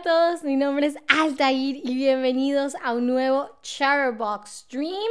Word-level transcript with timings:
a 0.00 0.02
todos, 0.02 0.44
mi 0.44 0.56
nombre 0.56 0.86
es 0.86 0.96
Altair 1.08 1.76
y 1.84 1.94
bienvenidos 1.94 2.74
a 2.82 2.94
un 2.94 3.06
nuevo 3.06 3.50
Chatterbox 3.60 4.50
Stream. 4.50 5.10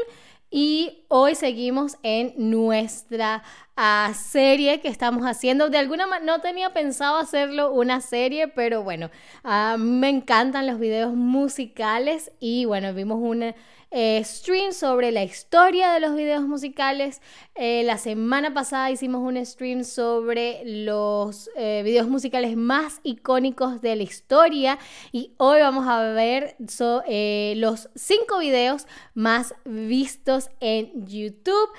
Y 0.49 1.03
hoy 1.09 1.35
seguimos 1.35 1.97
en 2.01 2.33
nuestra 2.37 3.43
ah, 3.75 4.11
serie 4.15 4.81
que 4.81 4.87
estamos 4.87 5.25
haciendo. 5.25 5.69
De 5.69 5.77
alguna 5.77 6.07
manera 6.07 6.37
no 6.37 6.41
tenía 6.41 6.73
pensado 6.73 7.17
hacerlo 7.17 7.71
una 7.71 8.01
serie, 8.01 8.47
pero 8.47 8.81
bueno, 8.81 9.11
ah, 9.43 9.75
me 9.77 10.09
encantan 10.09 10.65
los 10.65 10.79
videos 10.79 11.13
musicales 11.13 12.31
y 12.39 12.65
bueno, 12.65 12.91
vimos 12.91 13.19
una 13.21 13.53
eh, 13.91 14.23
stream 14.23 14.71
sobre 14.71 15.11
la 15.11 15.23
historia 15.23 15.91
de 15.91 15.99
los 15.99 16.15
videos 16.15 16.43
musicales. 16.43 17.21
Eh, 17.55 17.81
la 17.83 17.97
semana 17.97 18.53
pasada 18.53 18.91
hicimos 18.91 19.21
un 19.21 19.43
stream 19.43 19.83
sobre 19.83 20.61
los 20.63 21.49
eh, 21.55 21.81
videos 21.83 22.07
musicales 22.07 22.55
más 22.55 22.99
icónicos 23.03 23.81
de 23.81 23.95
la 23.95 24.03
historia 24.03 24.77
y 25.11 25.33
hoy 25.37 25.61
vamos 25.61 25.87
a 25.87 26.03
ver 26.13 26.55
los 26.59 27.89
cinco 27.95 28.39
videos 28.39 28.85
más 29.15 29.55
vistos 29.65 30.49
en 30.59 31.07
YouTube. 31.07 31.69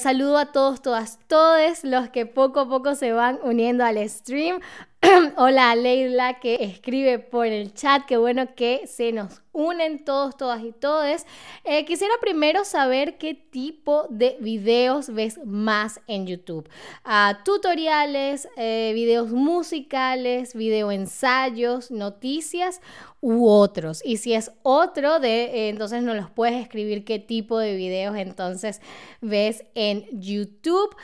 saludo 0.00 0.38
a 0.38 0.52
todos, 0.52 0.82
todas, 0.82 1.20
todos 1.28 1.84
los 1.84 2.08
que 2.10 2.26
poco 2.26 2.60
a 2.60 2.68
poco 2.68 2.96
se 2.96 3.12
van 3.12 3.38
uniendo 3.44 3.84
al 3.84 4.08
stream. 4.08 4.60
Hola 5.36 5.74
Leila 5.74 6.38
que 6.38 6.62
escribe 6.62 7.18
por 7.18 7.46
el 7.46 7.74
chat, 7.74 8.04
qué 8.06 8.16
bueno 8.16 8.54
que 8.54 8.86
se 8.86 9.10
nos 9.10 9.42
unen 9.50 10.04
todos, 10.04 10.36
todas 10.36 10.62
y 10.62 10.70
todes. 10.70 11.26
Eh, 11.64 11.84
quisiera 11.84 12.14
primero 12.20 12.64
saber 12.64 13.18
qué 13.18 13.34
tipo 13.34 14.06
de 14.10 14.36
videos 14.38 15.12
ves 15.12 15.40
más 15.44 16.00
en 16.06 16.28
YouTube. 16.28 16.68
Ah, 17.04 17.40
tutoriales, 17.44 18.48
eh, 18.56 18.92
videos 18.94 19.30
musicales, 19.30 20.54
video 20.54 20.92
ensayos, 20.92 21.90
noticias 21.90 22.80
u 23.20 23.48
otros. 23.48 24.02
Y 24.04 24.18
si 24.18 24.34
es 24.34 24.52
otro 24.62 25.18
de, 25.18 25.44
eh, 25.46 25.68
entonces 25.68 26.04
nos 26.04 26.14
los 26.14 26.30
puedes 26.30 26.62
escribir 26.62 27.04
qué 27.04 27.18
tipo 27.18 27.58
de 27.58 27.74
videos 27.74 28.16
entonces 28.16 28.80
ves 29.20 29.64
en 29.74 30.06
YouTube. 30.12 30.94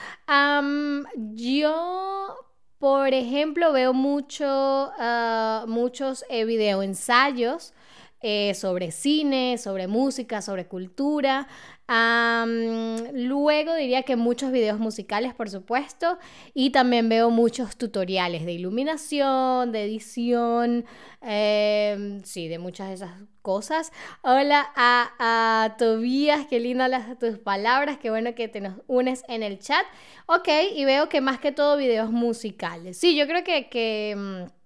yo 1.35 2.48
por 2.79 3.13
ejemplo, 3.13 3.73
veo 3.73 3.93
mucho, 3.93 4.47
ah, 4.47 5.65
muchos 5.67 6.25
eh, 6.29 6.45
videoensayos 6.45 7.75
eh, 8.21 8.55
sobre 8.55 8.91
cine, 8.93 9.59
sobre 9.59 9.87
música, 9.87 10.43
sobre 10.43 10.67
cultura 10.67 11.49
luego 11.89 13.75
diría 13.75 14.03
que 14.03 14.17
muchos 14.17 14.53
videos 14.53 14.79
musicales, 14.79 15.35
por 15.35 15.49
supuesto, 15.49 16.19
y 16.53 16.71
también 16.71 17.09
veo 17.09 17.31
muchos 17.31 17.77
tutoriales 17.77 18.45
de 18.45 18.53
iluminación, 18.53 19.73
de 19.73 19.85
edición, 19.85 20.85
em, 21.23 22.23
sí, 22.25 22.49
de 22.49 22.59
muchas 22.59 22.89
de 22.89 22.95
esas 22.95 23.13
cosas. 23.41 23.93
Hola 24.23 24.71
a, 24.77 25.77
Tobías, 25.79 26.47
qué 26.47 26.61
lindas 26.61 26.91
las, 26.91 27.19
tus 27.19 27.39
palabras, 27.39 27.99
qué 27.99 28.11
bueno 28.11 28.35
que 28.35 28.49
te 28.49 28.61
nos 28.61 28.75
unes 28.87 29.23
en 29.29 29.43
el 29.43 29.59
chat. 29.59 29.87
Ok, 30.27 30.49
y 30.75 30.85
veo 30.85 31.09
que 31.09 31.21
más 31.23 31.39
que 31.41 31.53
todo 31.53 31.77
videos 31.79 32.11
musicales. 32.11 32.99
Sí, 32.99 33.17
yo 33.17 33.27
creo 33.27 33.45
que... 33.45 33.69
que 33.69 34.15
mm, 34.17 34.59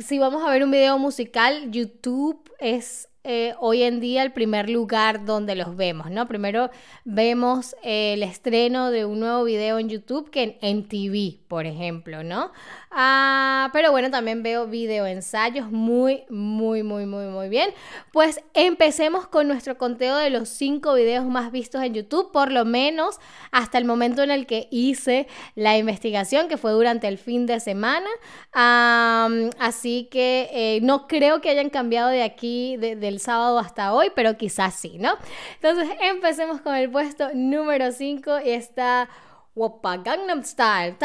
si 0.00 0.18
vamos 0.18 0.42
a 0.42 0.50
ver 0.50 0.64
un 0.64 0.70
video 0.70 0.98
musical, 0.98 1.70
YouTube 1.70 2.50
es 2.58 3.08
eh, 3.26 3.54
hoy 3.58 3.82
en 3.84 4.00
día 4.00 4.22
el 4.22 4.32
primer 4.32 4.68
lugar 4.68 5.24
donde 5.24 5.54
los 5.54 5.76
vemos, 5.76 6.10
¿no? 6.10 6.28
Primero 6.28 6.70
vemos 7.06 7.74
el 7.82 8.22
estreno 8.22 8.90
de 8.90 9.06
un 9.06 9.20
nuevo 9.20 9.44
video 9.44 9.78
en 9.78 9.88
YouTube 9.88 10.28
que 10.28 10.58
en, 10.60 10.86
TV, 10.86 11.38
por 11.48 11.64
ejemplo, 11.64 12.22
¿no? 12.22 12.52
Ah, 12.90 13.70
pero 13.72 13.90
bueno, 13.90 14.10
también 14.10 14.42
veo 14.42 14.66
video 14.66 15.06
ensayos 15.06 15.70
muy, 15.70 16.24
muy, 16.28 16.82
muy, 16.82 17.06
muy, 17.06 17.24
muy 17.26 17.48
bien. 17.48 17.70
Pues 18.12 18.40
empecemos 18.52 19.26
con 19.26 19.48
nuestro 19.48 19.78
conteo 19.78 20.18
de 20.18 20.28
los 20.28 20.50
cinco 20.50 20.92
videos 20.92 21.24
más 21.24 21.50
vistos 21.50 21.82
en 21.82 21.94
YouTube, 21.94 22.30
por 22.30 22.52
lo 22.52 22.66
menos 22.66 23.18
hasta 23.50 23.78
el 23.78 23.86
momento 23.86 24.22
en 24.22 24.30
el 24.30 24.46
que 24.46 24.68
hice 24.70 25.26
la 25.54 25.78
investigación, 25.78 26.46
que 26.46 26.58
fue 26.58 26.72
durante 26.72 27.08
el 27.08 27.16
fin 27.16 27.46
de 27.46 27.58
semana. 27.58 28.10
así 28.52 30.08
que 30.10 30.50
eh, 30.52 30.80
no 30.82 31.08
creo 31.08 31.40
que 31.40 31.48
hayan 31.48 31.70
cambiado 31.70 32.10
de 32.10 32.22
aquí, 32.22 32.76
de, 32.76 33.13
del 33.14 33.20
sábado 33.20 33.58
hasta 33.58 33.94
hoy, 33.94 34.10
pero 34.14 34.36
quizás 34.36 34.74
sí, 34.74 34.98
¿no? 34.98 35.16
Entonces 35.60 35.96
empecemos 36.00 36.60
con 36.60 36.74
el 36.74 36.90
puesto 36.90 37.30
número 37.32 37.92
5 37.92 38.40
y 38.40 38.50
está 38.50 39.08
Woppa 39.54 39.98
Gangnam 39.98 40.42
Style. 40.42 40.96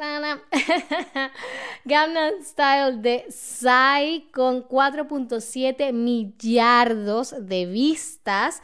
Gangnam 1.84 2.42
Style 2.42 3.02
de 3.02 3.26
Psy 3.28 4.30
con 4.32 4.66
4.7 4.66 5.92
millardos 5.92 7.34
de 7.38 7.66
vistas. 7.66 8.62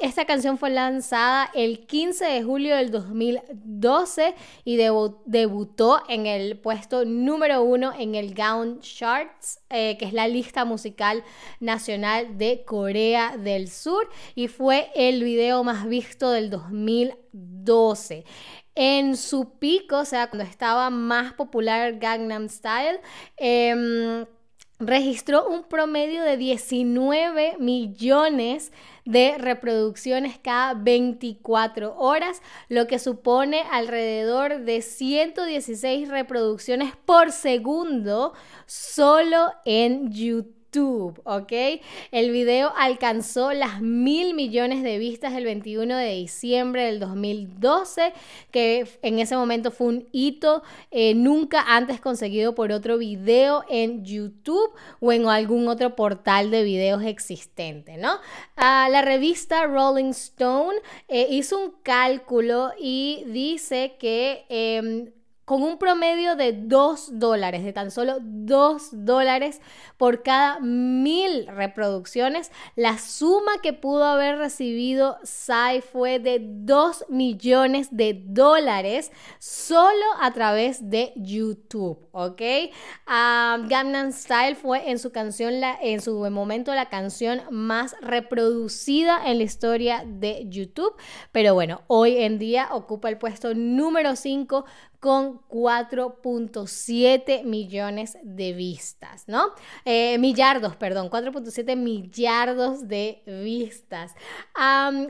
esta 0.00 0.26
canción 0.26 0.58
fue 0.58 0.68
lanzada 0.68 1.50
el 1.54 1.86
15 1.86 2.26
de 2.26 2.42
julio 2.42 2.76
del 2.76 2.90
2012 2.90 4.34
y 4.64 4.76
debutó 4.76 6.02
en 6.10 6.26
el 6.26 6.58
puesto 6.58 7.06
número 7.06 7.62
uno 7.62 7.94
en 7.98 8.14
el 8.14 8.34
Gaon 8.34 8.80
Charts, 8.80 9.58
eh, 9.70 9.96
que 9.96 10.04
es 10.04 10.12
la 10.12 10.28
lista 10.28 10.66
musical 10.66 11.24
nacional 11.60 12.36
de 12.36 12.62
Corea 12.66 13.38
del 13.38 13.70
Sur, 13.70 14.06
y 14.34 14.48
fue 14.48 14.90
el 14.94 15.24
video 15.24 15.64
más 15.64 15.86
visto 15.86 16.30
del 16.30 16.50
2012. 16.50 18.26
En 18.74 19.16
su 19.16 19.58
pico, 19.58 19.98
o 19.98 20.04
sea, 20.04 20.30
cuando 20.30 20.44
estaba 20.44 20.88
más 20.90 21.34
popular 21.34 21.98
Gangnam 21.98 22.48
Style, 22.48 23.00
em, 23.36 24.24
registró 24.78 25.46
un 25.46 25.64
promedio 25.64 26.22
de 26.22 26.36
19 26.36 27.56
millones 27.58 28.72
de 29.04 29.36
reproducciones 29.38 30.38
cada 30.38 30.74
24 30.74 31.96
horas, 31.96 32.42
lo 32.68 32.86
que 32.86 32.98
supone 32.98 33.62
alrededor 33.70 34.60
de 34.60 34.80
116 34.82 36.08
reproducciones 36.08 36.94
por 37.04 37.30
segundo 37.30 38.32
solo 38.66 39.52
en 39.64 40.10
YouTube. 40.12 40.61
¿Ok? 40.80 41.52
El 42.12 42.30
video 42.30 42.72
alcanzó 42.76 43.52
las 43.52 43.82
mil 43.82 44.34
millones 44.34 44.82
de 44.82 44.98
vistas 44.98 45.34
el 45.34 45.44
21 45.44 45.96
de 45.96 46.14
diciembre 46.14 46.84
del 46.84 46.98
2012, 46.98 48.12
que 48.50 48.86
en 49.02 49.18
ese 49.18 49.36
momento 49.36 49.70
fue 49.70 49.88
un 49.88 50.08
hito 50.12 50.62
eh, 50.90 51.14
nunca 51.14 51.62
antes 51.66 52.00
conseguido 52.00 52.54
por 52.54 52.72
otro 52.72 52.96
video 52.96 53.64
en 53.68 54.04
YouTube 54.04 54.72
o 55.00 55.12
en 55.12 55.26
algún 55.26 55.68
otro 55.68 55.94
portal 55.94 56.50
de 56.50 56.62
videos 56.62 57.02
existente, 57.04 57.98
¿no? 57.98 58.18
Ah, 58.56 58.88
la 58.90 59.02
revista 59.02 59.66
Rolling 59.66 60.10
Stone 60.10 60.78
eh, 61.08 61.26
hizo 61.30 61.58
un 61.58 61.74
cálculo 61.82 62.72
y 62.80 63.24
dice 63.26 63.96
que 63.98 64.46
em, 64.48 65.10
con 65.52 65.62
un 65.64 65.76
promedio 65.76 66.34
de 66.34 66.54
2 66.54 67.18
dólares, 67.18 67.62
de 67.62 67.74
tan 67.74 67.90
solo 67.90 68.16
2 68.22 69.04
dólares 69.04 69.60
por 69.98 70.22
cada 70.22 70.60
mil 70.60 71.46
reproducciones. 71.46 72.50
La 72.74 72.96
suma 72.96 73.60
que 73.62 73.74
pudo 73.74 74.04
haber 74.04 74.38
recibido 74.38 75.18
Sai 75.24 75.82
fue 75.82 76.20
de 76.20 76.38
2 76.40 77.04
millones 77.10 77.88
de 77.90 78.22
dólares 78.24 79.12
solo 79.38 80.06
a 80.22 80.32
través 80.32 80.88
de 80.88 81.12
YouTube, 81.16 81.98
¿ok? 82.12 82.40
Gangnam 83.06 84.10
Style 84.12 84.56
fue 84.56 84.90
en 84.90 84.98
su 84.98 85.12
canción, 85.12 85.52
en 85.82 86.00
su 86.00 86.18
momento, 86.30 86.74
la 86.74 86.88
canción 86.88 87.42
más 87.50 87.94
reproducida 88.00 89.28
en 89.28 89.36
la 89.36 89.44
historia 89.44 90.02
de 90.06 90.46
YouTube, 90.48 90.94
pero 91.30 91.52
bueno, 91.52 91.82
hoy 91.88 92.16
en 92.22 92.38
día 92.38 92.68
ocupa 92.72 93.10
el 93.10 93.18
puesto 93.18 93.52
número 93.52 94.16
5 94.16 94.64
con 95.02 95.40
4.7 95.48 97.42
millones 97.42 98.16
de 98.22 98.52
vistas, 98.52 99.24
¿no? 99.26 99.52
Eh, 99.84 100.16
millardos, 100.18 100.76
perdón, 100.76 101.10
4.7 101.10 101.76
millardos 101.76 102.86
de 102.86 103.20
vistas. 103.26 104.14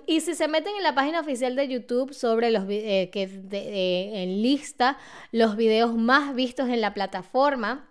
y 0.07 0.21
si 0.23 0.35
se 0.35 0.49
meten 0.49 0.75
en 0.77 0.83
la 0.83 0.95
página 0.95 1.21
oficial 1.21 1.57
de 1.57 1.69
YouTube 1.69 2.15
sobre 2.15 2.51
los 2.51 2.65
eh, 2.71 3.11
que 3.13 3.25
eh, 3.25 4.23
en 4.23 4.41
lista 4.41 4.97
los 5.31 5.57
videos 5.57 5.95
más 5.95 6.35
vistos 6.35 6.71
en 6.71 6.81
la 6.81 6.95
plataforma, 6.95 7.87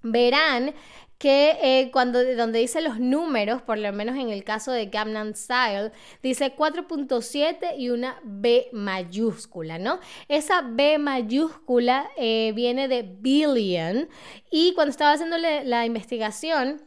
verán 0.00 0.72
que 1.18 1.56
eh, 1.62 1.90
cuando 1.92 2.22
donde 2.36 2.58
dice 2.58 2.80
los 2.80 2.98
números, 2.98 3.62
por 3.62 3.78
lo 3.78 3.92
menos 3.92 4.16
en 4.16 4.30
el 4.30 4.44
caso 4.44 4.72
de 4.72 4.86
Gangnam 4.86 5.34
Style, 5.34 5.92
dice 6.22 6.54
4.7 6.54 7.78
y 7.78 7.90
una 7.90 8.20
B 8.24 8.68
mayúscula, 8.72 9.78
¿no? 9.78 10.00
Esa 10.28 10.62
B 10.62 10.98
mayúscula 10.98 12.08
eh, 12.16 12.52
viene 12.54 12.88
de 12.88 13.02
billion 13.02 14.08
y 14.50 14.74
cuando 14.74 14.90
estaba 14.90 15.12
haciendo 15.12 15.38
la 15.38 15.86
investigación, 15.86 16.82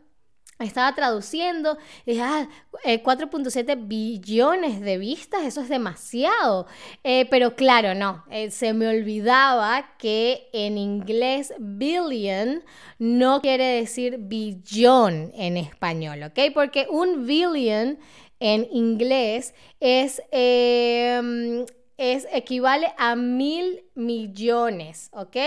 estaba 0.65 0.93
traduciendo 0.95 1.77
y 2.05 2.11
dije, 2.11 2.23
ah, 2.23 2.49
4.7 2.83 3.69
eh, 3.69 3.75
billones 3.75 4.81
de 4.81 4.97
vistas, 4.97 5.43
eso 5.43 5.61
es 5.61 5.69
demasiado. 5.69 6.67
Eh, 7.03 7.27
pero 7.29 7.55
claro, 7.55 7.93
no, 7.93 8.23
eh, 8.31 8.51
se 8.51 8.73
me 8.73 8.87
olvidaba 8.87 9.95
que 9.97 10.49
en 10.53 10.77
inglés 10.77 11.53
billion 11.59 12.63
no 12.97 13.41
quiere 13.41 13.65
decir 13.65 14.17
billón 14.19 15.31
en 15.35 15.57
español, 15.57 16.23
¿ok? 16.23 16.39
Porque 16.53 16.87
un 16.89 17.25
billion 17.25 17.99
en 18.39 18.67
inglés 18.71 19.53
es, 19.79 20.21
em, 20.31 21.65
es 21.97 22.27
equivale 22.31 22.93
a 22.97 23.15
mil 23.15 23.83
millones, 23.95 25.09
¿ok? 25.13 25.37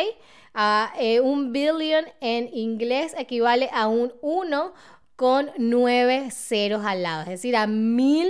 un 1.22 1.52
billion 1.52 2.04
en 2.20 2.48
inglés 2.52 3.14
equivale 3.16 3.70
a 3.72 3.86
un 3.86 4.12
1 4.20 4.72
con 5.20 5.50
nueve 5.58 6.30
ceros 6.30 6.82
al 6.86 7.02
lado, 7.02 7.24
es 7.24 7.28
decir, 7.28 7.54
a 7.54 7.66
mil 7.66 8.26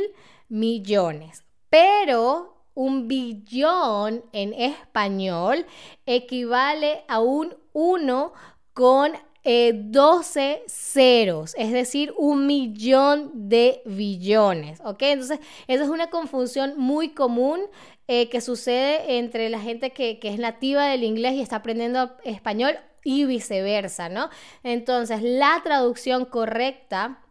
millones. 0.48 1.44
Pero 1.68 2.66
un 2.74 3.06
billón 3.06 4.24
en 4.32 4.52
español 4.54 5.66
equivale 6.04 7.04
a 7.06 7.20
un 7.20 7.56
1 7.74 8.32
con 8.72 9.12
12 9.44 10.52
eh, 10.52 10.62
ceros, 10.66 11.54
es 11.56 11.72
decir, 11.72 12.12
un 12.16 12.46
millón 12.46 13.48
de 13.48 13.82
billones, 13.86 14.80
¿ok? 14.84 15.02
Entonces, 15.02 15.40
esa 15.66 15.84
es 15.84 15.88
una 15.88 16.10
confusión 16.10 16.74
muy 16.76 17.14
común 17.14 17.60
eh, 18.06 18.28
que 18.28 18.40
sucede 18.40 19.18
entre 19.18 19.48
la 19.48 19.60
gente 19.60 19.90
que, 19.90 20.18
que 20.18 20.28
es 20.28 20.38
nativa 20.38 20.86
del 20.86 21.04
inglés 21.04 21.34
y 21.34 21.40
está 21.40 21.56
aprendiendo 21.56 22.16
español 22.24 22.76
y 23.02 23.24
viceversa, 23.24 24.08
¿no? 24.08 24.28
Entonces, 24.62 25.22
la 25.22 25.60
traducción 25.64 26.26
correcta 26.26 27.22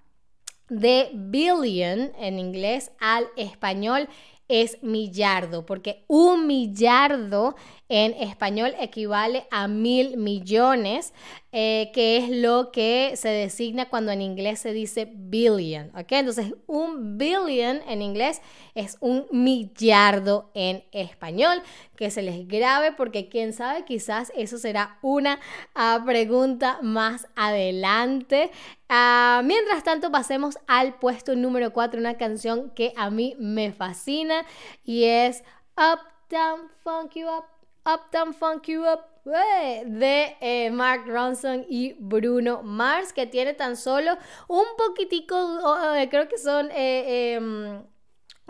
de 0.69 1.09
billion 1.13 2.11
en 2.17 2.39
inglés 2.39 2.91
al 2.99 3.27
español 3.35 4.07
es 4.47 4.81
millardo, 4.81 5.65
porque 5.65 6.05
un 6.07 6.47
millardo 6.47 7.55
en 7.89 8.13
español 8.13 8.75
equivale 8.79 9.47
a 9.49 9.67
mil 9.67 10.15
millones, 10.17 11.11
eh, 11.51 11.89
que 11.91 12.17
es 12.17 12.29
lo 12.29 12.71
que 12.71 13.13
se 13.15 13.29
designa 13.29 13.89
cuando 13.89 14.11
en 14.11 14.21
inglés 14.21 14.59
se 14.59 14.73
dice 14.73 15.11
billion. 15.11 15.89
¿ok? 15.97 16.11
Entonces, 16.11 16.53
un 16.67 17.17
billion 17.17 17.81
en 17.87 18.03
inglés 18.03 18.41
es 18.75 18.97
un 18.99 19.25
millardo 19.31 20.51
en 20.53 20.83
español, 20.91 21.63
que 21.95 22.11
se 22.11 22.21
les 22.21 22.47
grabe 22.47 22.91
porque 22.91 23.27
quién 23.27 23.53
sabe, 23.53 23.83
quizás 23.85 24.31
eso 24.35 24.59
será 24.59 24.99
una 25.01 25.39
ah, 25.73 26.03
pregunta 26.05 26.77
más 26.83 27.27
adelante. 27.35 28.51
Ah, 28.87 29.41
mientras 29.43 29.83
tanto, 29.83 30.11
pasemos 30.11 30.59
al 30.67 30.93
puesto 30.99 31.35
número 31.35 31.73
4, 31.73 31.99
una 31.99 32.17
canción 32.17 32.69
que 32.69 32.93
a 32.95 33.09
mí 33.09 33.35
me 33.39 33.71
fascina 33.71 34.45
y 34.83 35.05
es 35.05 35.43
Up, 35.75 36.01
Down, 36.29 36.69
Funk 36.83 37.13
You 37.15 37.27
Up. 37.27 37.58
Uptown 37.93 38.33
Funk 38.33 38.67
You 38.67 38.83
Up 38.83 39.09
de 39.25 40.35
eh, 40.39 40.71
Mark 40.71 41.03
Ronson 41.07 41.65
y 41.69 41.93
Bruno 41.99 42.63
Mars, 42.63 43.13
que 43.13 43.27
tiene 43.27 43.53
tan 43.53 43.75
solo 43.75 44.17
un 44.47 44.65
poquitico, 44.77 45.95
eh, 45.95 46.09
creo 46.09 46.27
que 46.27 46.37
son... 46.37 46.69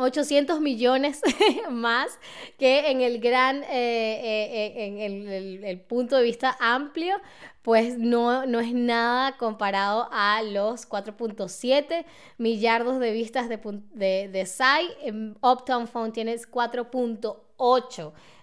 800 0.01 0.57
em, 0.57 0.63
millones 0.63 1.21
más 1.69 2.19
que 2.57 2.89
en 2.89 3.01
el 3.01 3.19
gran, 3.19 3.63
eh, 3.69 4.77
en 4.77 5.65
el, 5.65 5.81
punto 5.81 6.15
de 6.15 6.23
vista 6.23 6.55
amplio, 6.61 7.17
pues 7.61 7.97
no, 7.97 8.45
no 8.45 8.61
es 8.61 8.73
nada 8.73 9.35
comparado 9.35 10.07
a 10.11 10.41
los 10.41 10.87
4.7 10.87 12.05
millardos 12.37 12.99
de 12.99 13.11
vistas 13.11 13.49
de, 13.49 13.59
de, 13.93 14.29
de 14.31 14.45
SAI. 14.45 14.87
Uptown 15.41 15.87
Funk 15.89 16.13
tiene 16.13 16.33
4.8 16.37 17.48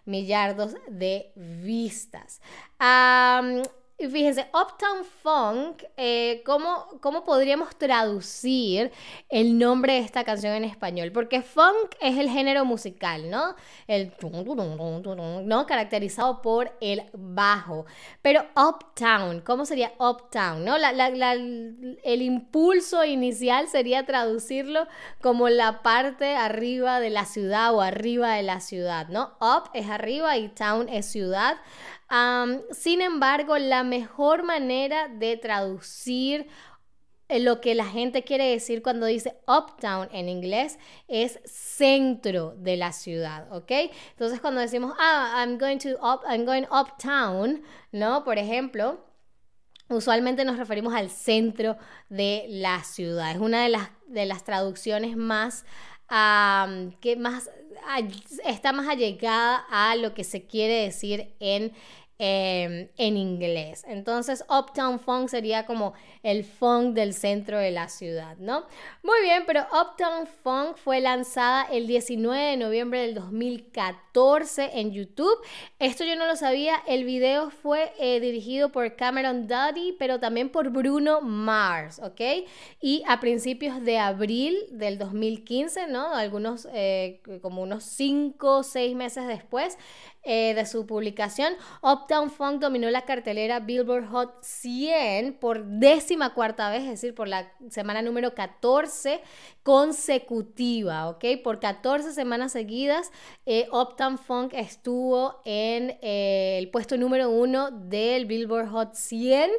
millardos 0.05 0.77
de 0.89 1.33
vistas. 1.35 2.41
Y 2.81 3.63
fíjense, 3.99 4.47
Uptown 4.53 5.05
Funk, 5.23 5.83
eh, 5.97 6.43
¿cómo, 6.45 6.87
¿cómo, 7.01 7.25
podríamos 7.25 7.75
traducir 7.77 8.93
el 9.31 9.59
nombre 9.59 9.95
de 9.95 10.01
esta 10.01 10.23
canción 10.23 10.53
en 10.53 10.65
español? 10.65 11.13
Porque 11.13 11.41
funk 11.41 11.95
es 12.01 12.19
el 12.19 12.29
género 12.29 12.67
musical, 12.67 13.31
¿no? 13.31 13.55
El 13.87 14.13
¿no? 14.21 15.67
Caracterizado 15.67 16.43
por 16.43 16.77
el 16.83 17.05
bajo. 17.15 17.87
Pero 18.21 18.45
Uptown, 18.55 19.41
¿cómo 19.41 19.65
sería 19.65 19.93
Uptown? 19.99 20.65
¿no? 20.65 20.77
el 20.77 22.23
impulso 22.23 23.03
inicial 23.05 23.69
sería 23.69 24.05
traducirlo 24.05 24.87
como 25.23 25.49
la 25.49 25.83
parte 25.83 26.37
arriba 26.37 27.01
de 27.01 27.11
la 27.11 27.25
ciudad 27.25 27.75
o 27.75 27.81
arriba 27.81 28.35
de 28.35 28.43
la 28.43 28.61
ciudad, 28.61 29.09
¿no? 29.09 29.37
Up 29.41 29.71
es 29.73 29.89
arriba 29.89 30.37
y 30.37 30.49
town 30.49 30.89
es 30.91 31.07
ciudad 31.07 31.57
sin 32.71 33.01
embargo, 33.01 33.59
la 33.59 33.83
mejor 33.83 34.43
manera 34.45 35.09
de 35.09 35.37
traducir 35.37 36.47
eh, 37.29 37.41
lo 37.41 37.61
que 37.61 37.75
la 37.75 37.87
gente 37.87 38.23
quiere 38.23 38.45
decir 38.45 38.83
cuando 38.83 39.07
dice 39.07 39.37
uptown 39.49 40.09
en 40.13 40.29
inglés 40.29 40.79
es 41.09 41.41
centro 41.45 42.55
de 42.57 42.77
la 42.77 42.93
ciudad, 42.93 43.53
¿ok? 43.53 43.73
Entonces 44.11 44.41
cuando 44.41 44.61
decimos, 44.61 44.95
ah, 44.99 45.35
I'm 45.39 45.59
going 45.59 45.79
to 45.79 45.97
up, 46.01 46.21
I'm 46.29 46.45
going 46.45 46.67
uptown, 46.71 47.63
¿no? 47.91 48.23
Por 48.23 48.39
ejemplo, 48.39 49.05
usualmente 49.89 50.45
nos 50.45 50.57
referimos 50.57 50.95
al 50.95 51.11
centro 51.11 51.77
de 52.09 52.47
la 52.49 52.85
ciudad. 52.85 53.33
Es 53.33 53.39
una 53.39 53.65
de 53.65 53.71
las, 53.71 53.91
de 54.07 54.27
las 54.27 54.45
traducciones 54.45 55.17
más, 55.17 55.65
que 56.09 57.17
más 57.17 57.51
está 58.45 58.73
más 58.73 58.89
allegada 58.89 59.65
a 59.71 59.97
lo 59.97 60.15
que 60.15 60.25
se 60.25 60.47
quiere 60.47 60.83
decir 60.83 61.35
en 61.41 61.73
Em, 62.19 62.89
en 62.97 63.19
inglés. 63.19 63.85
Entonces, 63.87 64.43
Uptown 64.49 64.99
Funk 64.99 65.29
sería 65.29 65.67
como 65.67 65.93
el 66.23 66.45
funk 66.45 66.95
del 66.95 67.13
centro 67.13 67.59
de 67.59 67.71
la 67.71 67.91
ciudad, 67.91 68.39
¿no? 68.39 68.65
Muy 69.03 69.21
bien, 69.21 69.43
pero 69.47 69.67
Uptown 69.71 70.27
Funk 70.27 70.79
fue 70.79 71.03
lanzada 71.03 71.65
el 71.71 71.87
19 71.87 72.43
de 72.43 72.57
noviembre 72.57 73.01
del 73.03 73.15
2014 73.17 74.81
en 74.81 74.93
YouTube. 74.93 75.37
Esto 75.79 76.05
yo 76.05 76.17
no 76.17 76.27
lo 76.27 76.37
sabía. 76.37 76.77
El 76.87 77.05
video 77.05 77.51
fue 77.51 77.93
eh, 77.99 78.19
dirigido 78.19 78.73
por 78.73 78.97
Cameron 78.97 79.47
Duddy, 79.47 79.95
pero 79.99 80.19
también 80.19 80.49
por 80.49 80.71
Bruno 80.71 81.21
Mars, 81.21 82.01
¿ok? 82.03 82.49
Y 82.81 83.03
a 83.07 83.21
principios 83.21 83.85
de 83.85 83.99
abril 83.99 84.57
del 84.71 84.97
2015, 84.97 85.89
¿no? 85.89 86.15
Algunos, 86.15 86.67
eh, 86.73 87.21
como 87.43 87.61
unos 87.61 87.85
5 87.85 88.57
o 88.57 88.63
6 88.63 88.97
meses 88.97 89.27
después, 89.27 89.77
eh, 90.27 90.55
de 90.55 90.67
su 90.67 90.87
publicación, 90.87 91.55
Uptown 91.83 92.31
Funk 92.31 92.61
dominó 92.61 92.91
la 92.91 93.03
cartelera 93.03 93.61
Billboard 93.61 94.09
Hot 94.09 94.43
100 94.43 95.35
por 95.35 95.65
décima 95.65 96.35
cuarta 96.35 96.69
vez, 96.69 96.83
es 96.83 96.91
decir, 96.91 97.15
por 97.15 97.29
la 97.29 97.53
semana 97.71 98.03
número 98.03 98.35
14 98.35 99.23
consecutiva, 99.63 101.09
¿ok? 101.09 101.25
Por 101.43 101.61
14 101.61 102.13
semanas 102.13 102.53
seguidas, 102.53 103.11
eh, 103.47 103.69
Uptown 103.73 104.19
Funk 104.19 104.53
estuvo 104.55 105.41
en 105.45 105.99
eh, 106.03 106.59
el 106.59 106.71
puesto 106.71 106.97
número 106.97 107.31
uno 107.31 107.71
del 107.71 108.27
Billboard 108.27 108.69
Hot 108.69 108.95
100, 108.95 109.51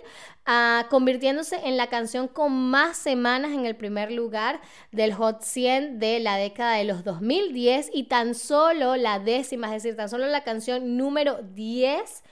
ah, 0.48 0.88
convirtiéndose 0.90 1.58
en 1.64 1.78
la 1.78 1.88
canción 1.88 2.28
con 2.28 2.52
más 2.52 2.98
semanas 2.98 3.52
en 3.52 3.66
el 3.66 3.76
primer 3.76 4.12
lugar 4.12 4.60
del 4.92 5.14
Hot 5.14 5.44
100 5.44 6.00
de 6.00 6.20
la 6.20 6.38
década 6.38 6.74
de 6.76 6.86
los 6.86 7.04
2010 7.04 7.92
y 7.94 8.06
tan 8.06 8.34
solo 8.34 8.96
la 8.96 9.20
décima, 9.20 9.68
es 9.68 9.84
decir, 9.84 9.96
tan 9.96 10.10
solo 10.10 10.26
la 10.26 10.44
canción 10.44 10.98
número 10.98 11.44
10 11.44 12.24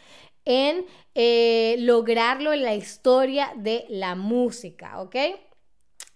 en 0.46 0.86
eh, 1.16 1.76
lograrlo 1.80 2.54
en 2.54 2.64
la 2.64 2.76
historia 2.76 3.52
de 3.56 3.86
la 3.90 4.16
música, 4.16 5.02
¿ok? 5.02 5.16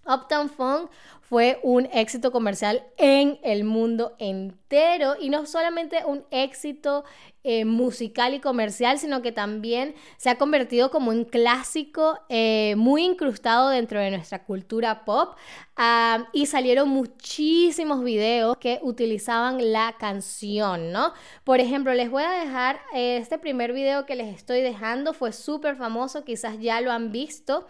Uptown 0.06 0.50
Funk 0.50 0.89
fue 1.22 1.60
un 1.62 1.88
éxito 1.94 2.32
comercial 2.32 2.84
en 2.98 3.39
el 3.44 3.63
mundo 3.63 4.15
entero. 4.18 5.15
Y 5.20 5.29
no 5.29 5.46
solamente 5.46 6.03
un 6.03 6.25
éxito 6.32 7.03
eh, 7.44 7.65
musical 7.65 8.34
y 8.34 8.39
comercial, 8.39 8.98
sino 8.98 9.22
que 9.22 9.32
también 9.32 9.94
se 10.18 10.32
ha 10.32 10.39
convertido 10.39 10.89
como 10.89 11.12
un 11.12 11.25
clásico 11.25 12.20
eh, 12.29 12.74
muy 12.77 13.06
incrustado 13.06 13.70
dentro 13.70 14.00
de 14.00 14.10
nuestra 14.10 14.44
cultura 14.44 15.06
pop. 15.06 15.36
Ah, 15.77 16.27
y 16.34 16.48
salieron 16.48 16.89
muchísimos 16.89 18.03
videos 18.03 18.58
que 18.58 18.79
utilizaban 18.82 19.72
la 19.72 19.96
canción, 19.98 20.91
¿no? 20.91 21.13
Por 21.44 21.60
ejemplo, 21.60 21.94
les 21.94 22.10
voy 22.10 22.24
a 22.24 22.32
dejar 22.32 22.82
eh, 22.94 23.18
este 23.18 23.38
primer 23.38 23.72
video 23.72 24.06
que 24.06 24.15
les 24.15 24.36
estoy 24.36 24.62
dejando, 24.62 25.13
fue 25.13 25.32
súper 25.32 25.77
famoso, 25.77 26.25
quizás 26.25 26.60
ya 26.60 26.82
lo 26.82 26.91
han 26.91 27.13
visto, 27.13 27.65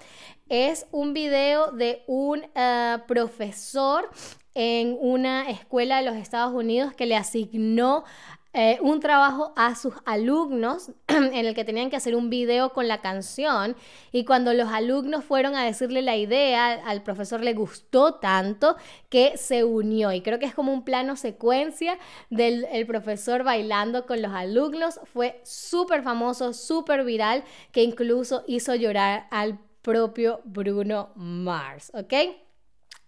es 0.49 0.87
un 0.91 1.13
video 1.13 1.71
de 1.71 2.03
un 2.07 2.43
profesor 3.07 4.09
en 4.55 4.97
una 4.99 5.49
escuela 5.49 5.97
de 5.97 6.03
los 6.03 6.15
Estados 6.15 6.53
Unidos 6.53 6.93
que 6.93 7.05
le 7.05 7.15
asignó 7.15 8.03
eh, 8.51 8.79
un 8.81 8.99
trabajo 8.99 9.53
a 9.55 9.75
sus 9.75 9.93
alumnos 10.05 10.89
en 11.07 11.45
el 11.45 11.53
que 11.53 11.63
tenían 11.63 11.91
que 11.91 11.97
hacer 11.97 12.15
un 12.15 12.31
video 12.31 12.73
con 12.73 12.87
la 12.87 12.99
canción 12.99 13.75
y 14.11 14.25
cuando 14.25 14.55
los 14.55 14.69
alumnos 14.69 15.23
fueron 15.23 15.55
a 15.55 15.63
decirle 15.63 16.01
la 16.01 16.17
idea, 16.17 16.71
al 16.83 17.03
profesor 17.03 17.41
le 17.41 17.53
gustó 17.53 18.15
tanto 18.15 18.75
que 19.09 19.37
se 19.37 19.63
unió 19.63 20.11
y 20.11 20.21
creo 20.21 20.39
que 20.39 20.47
es 20.47 20.55
como 20.55 20.73
un 20.73 20.83
plano 20.83 21.15
secuencia 21.15 21.99
del 22.31 22.65
profesor 22.87 23.43
bailando 23.43 24.07
con 24.07 24.19
los 24.19 24.31
alumnos. 24.31 24.99
Fue 25.03 25.39
súper 25.43 26.01
famoso, 26.01 26.53
súper 26.53 27.03
viral, 27.03 27.43
que 27.71 27.83
incluso 27.83 28.43
hizo 28.47 28.73
llorar 28.73 29.27
al 29.29 29.59
propio 29.81 30.41
Bruno 30.45 31.11
Mars, 31.15 31.91
¿ok? 31.93 32.13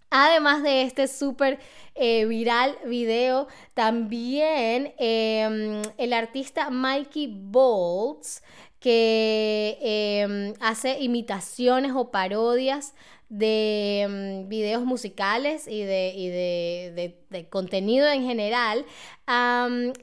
Además 0.10 0.62
de 0.62 0.82
este 0.82 1.08
súper 1.08 1.60
eh, 1.96 2.26
viral 2.26 2.78
video, 2.86 3.48
también 3.74 4.94
em, 4.98 5.82
el 5.98 6.12
artista 6.12 6.70
Mikey 6.70 7.34
Bolts, 7.34 8.44
que 8.82 9.78
em, 9.82 10.54
hace 10.60 11.00
imitaciones 11.00 11.94
o 11.96 12.12
parodias 12.12 12.94
de 13.32 14.44
mm, 14.44 14.50
videos 14.50 14.84
musicales 14.84 15.66
y 15.66 15.84
de, 15.84 17.16
de, 17.30 17.48
contenido 17.50 18.10
en 18.10 18.26
general, 18.26 18.86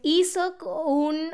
hizo 0.03 0.57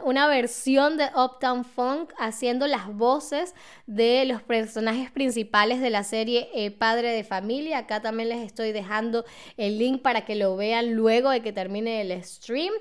una 0.03 0.27
versión 0.27 0.97
de 0.97 1.05
Uptown 1.15 1.65
Funk 1.65 2.13
haciendo 2.19 2.67
las 2.67 2.93
voces 2.93 3.55
de 3.87 4.25
los 4.25 4.43
personajes 4.43 5.13
principales 5.13 5.81
de 5.81 5.91
la 5.91 6.03
serie 6.03 6.49
eh, 6.53 6.73
Padre 6.73 7.13
de 7.13 7.23
Familia. 7.23 7.79
Acá 7.79 8.03
también 8.03 8.29
les 8.29 8.45
estoy 8.45 8.73
dejando 8.73 9.25
el 9.57 9.79
link 9.79 10.03
para 10.03 10.25
que 10.25 10.35
lo 10.35 10.57
vean 10.57 10.95
luego 10.95 11.31
de 11.31 11.43
que 11.43 11.53
termine 11.53 12.01
el 12.01 12.25
stream. 12.25 12.73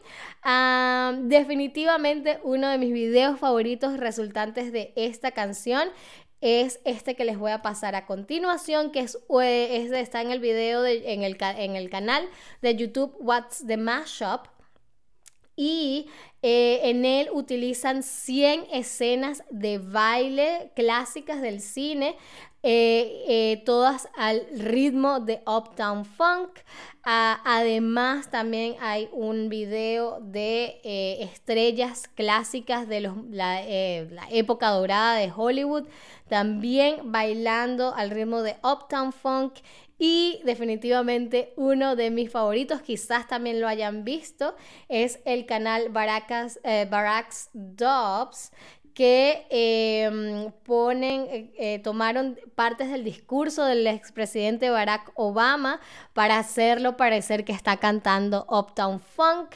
definitivamente 1.29 2.39
uno 2.41 2.67
de 2.69 2.79
mis 2.79 2.93
videos 2.93 3.39
favoritos 3.39 3.97
resultantes 3.97 4.71
de 4.71 4.91
esta 4.95 5.29
canción 5.29 5.89
es 6.43 6.81
este 6.83 7.15
que 7.15 7.23
les 7.23 7.37
voy 7.37 7.51
a 7.51 7.61
pasar 7.61 7.95
a 7.95 8.05
continuación, 8.05 8.91
que 8.91 8.99
es, 8.99 9.17
está 9.29 10.21
en 10.21 10.29
el 10.29 10.41
video, 10.41 10.85
en, 10.85 11.23
el, 11.23 11.37
en 11.39 11.77
el 11.77 11.89
canal 11.89 12.27
de 12.61 12.75
YouTube 12.75 13.15
What's 13.17 13.65
the 13.65 13.77
Mashup. 13.77 14.47
Y 15.55 16.09
eh, 16.45 16.89
en 16.89 17.05
él 17.05 17.29
utilizan 17.31 18.03
100 18.03 18.65
escenas 18.73 19.43
de 19.49 19.77
baile 19.77 20.71
clásicas 20.75 21.41
del 21.41 21.61
cine, 21.61 22.17
eh, 22.63 23.23
eh, 23.29 23.63
todas 23.65 24.09
al 24.17 24.45
ritmo 24.51 25.21
de 25.21 25.41
Uptown 25.47 26.03
Funk. 26.03 26.59
Además, 27.05 28.29
también 28.29 28.75
hay 28.81 29.09
un 29.13 29.47
video 29.47 30.19
de 30.21 30.79
estrellas 31.21 32.09
clásicas 32.13 32.87
de 32.89 33.01
la, 33.01 33.15
la, 33.29 34.27
época 34.29 34.69
dorada 34.69 35.15
de 35.15 35.31
Hollywood, 35.33 35.87
también 36.29 37.11
bailando 37.11 37.93
al 37.93 38.09
ritmo 38.09 38.41
de 38.41 38.55
Uptown 38.63 39.11
Funk. 39.11 39.55
Y 40.05 40.41
definitivamente 40.43 41.53
uno 41.55 41.95
de 41.95 42.09
mis 42.09 42.29
favoritos, 42.29 42.81
quizás 42.81 43.27
también 43.27 43.61
lo 43.61 43.67
hayan 43.69 44.03
visto, 44.03 44.55
es 44.89 45.19
el 45.23 45.45
canal 45.45 45.89
Eh, 46.63 46.87
Barracks 46.89 47.49
Dobbs, 47.53 48.51
que 48.93 49.45
em, 49.49 50.51
ponen, 50.63 51.27
eh, 51.29 51.51
eh, 51.57 51.79
tomaron 51.79 52.37
partes 52.55 52.89
del 52.91 53.03
discurso 53.03 53.65
del 53.65 53.85
expresidente 53.87 54.69
Barack 54.69 55.11
Obama 55.15 55.79
para 56.13 56.37
hacerlo 56.37 56.95
parecer 56.97 57.43
que 57.43 57.51
está 57.51 57.77
cantando 57.77 58.45
Uptown 58.49 58.99
Funk. 58.99 59.55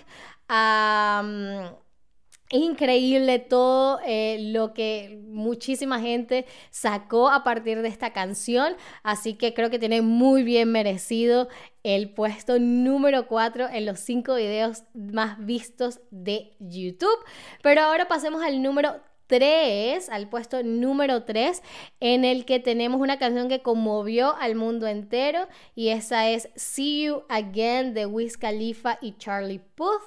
Increíble 2.49 3.39
todo 3.39 3.99
eh, 4.05 4.37
lo 4.51 4.73
que 4.73 5.19
muchísima 5.27 5.99
gente 5.99 6.45
sacó 6.69 7.29
a 7.29 7.43
partir 7.43 7.81
de 7.81 7.89
esta 7.89 8.13
canción, 8.13 8.75
así 9.03 9.33
que 9.33 9.53
creo 9.53 9.69
que 9.69 9.79
tiene 9.79 10.01
muy 10.01 10.43
bien 10.43 10.71
merecido 10.71 11.49
el 11.83 12.09
puesto 12.13 12.57
número 12.57 13.27
4 13.27 13.67
en 13.69 13.85
los 13.85 13.99
5 13.99 14.35
videos 14.35 14.83
más 14.93 15.43
vistos 15.45 15.99
de 16.09 16.55
YouTube. 16.59 17.19
Pero 17.61 17.81
ahora 17.81 18.07
pasemos 18.07 18.41
al 18.41 18.61
número 18.61 18.95
3, 19.27 20.09
al 20.09 20.29
puesto 20.29 20.63
número 20.63 21.23
3, 21.23 21.61
en 21.99 22.25
el 22.25 22.45
que 22.45 22.59
tenemos 22.59 23.01
una 23.01 23.19
canción 23.19 23.49
que 23.49 23.61
conmovió 23.61 24.35
al 24.37 24.55
mundo 24.55 24.87
entero 24.87 25.47
y 25.75 25.89
esa 25.89 26.29
es 26.29 26.49
See 26.55 27.03
You 27.05 27.23
Again 27.29 27.93
de 27.93 28.05
Wiz 28.05 28.37
Khalifa 28.37 28.97
y 29.01 29.17
Charlie 29.17 29.61
Puth, 29.75 30.01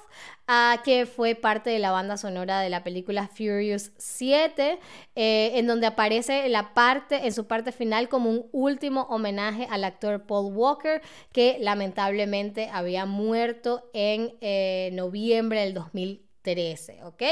uh, 0.49 0.81
que 0.83 1.05
fue 1.05 1.35
parte 1.35 1.69
de 1.69 1.79
la 1.79 1.91
banda 1.91 2.17
sonora 2.17 2.59
de 2.59 2.69
la 2.69 2.83
película 2.83 3.27
Furious 3.27 3.91
7, 3.97 4.79
eh, 5.15 5.51
en 5.55 5.67
donde 5.67 5.87
aparece 5.87 6.49
la 6.49 6.73
parte, 6.73 7.25
en 7.25 7.33
su 7.33 7.47
parte 7.47 7.71
final 7.71 8.09
como 8.09 8.29
un 8.29 8.47
último 8.51 9.03
homenaje 9.03 9.67
al 9.69 9.83
actor 9.83 10.25
Paul 10.25 10.53
Walker, 10.53 11.01
que 11.31 11.57
lamentablemente 11.59 12.69
había 12.73 13.05
muerto 13.05 13.89
en 13.93 14.35
eh, 14.41 14.89
noviembre 14.93 15.61
del 15.61 15.73
2000 15.73 16.30
13, 16.41 17.03
¿ok? 17.03 17.23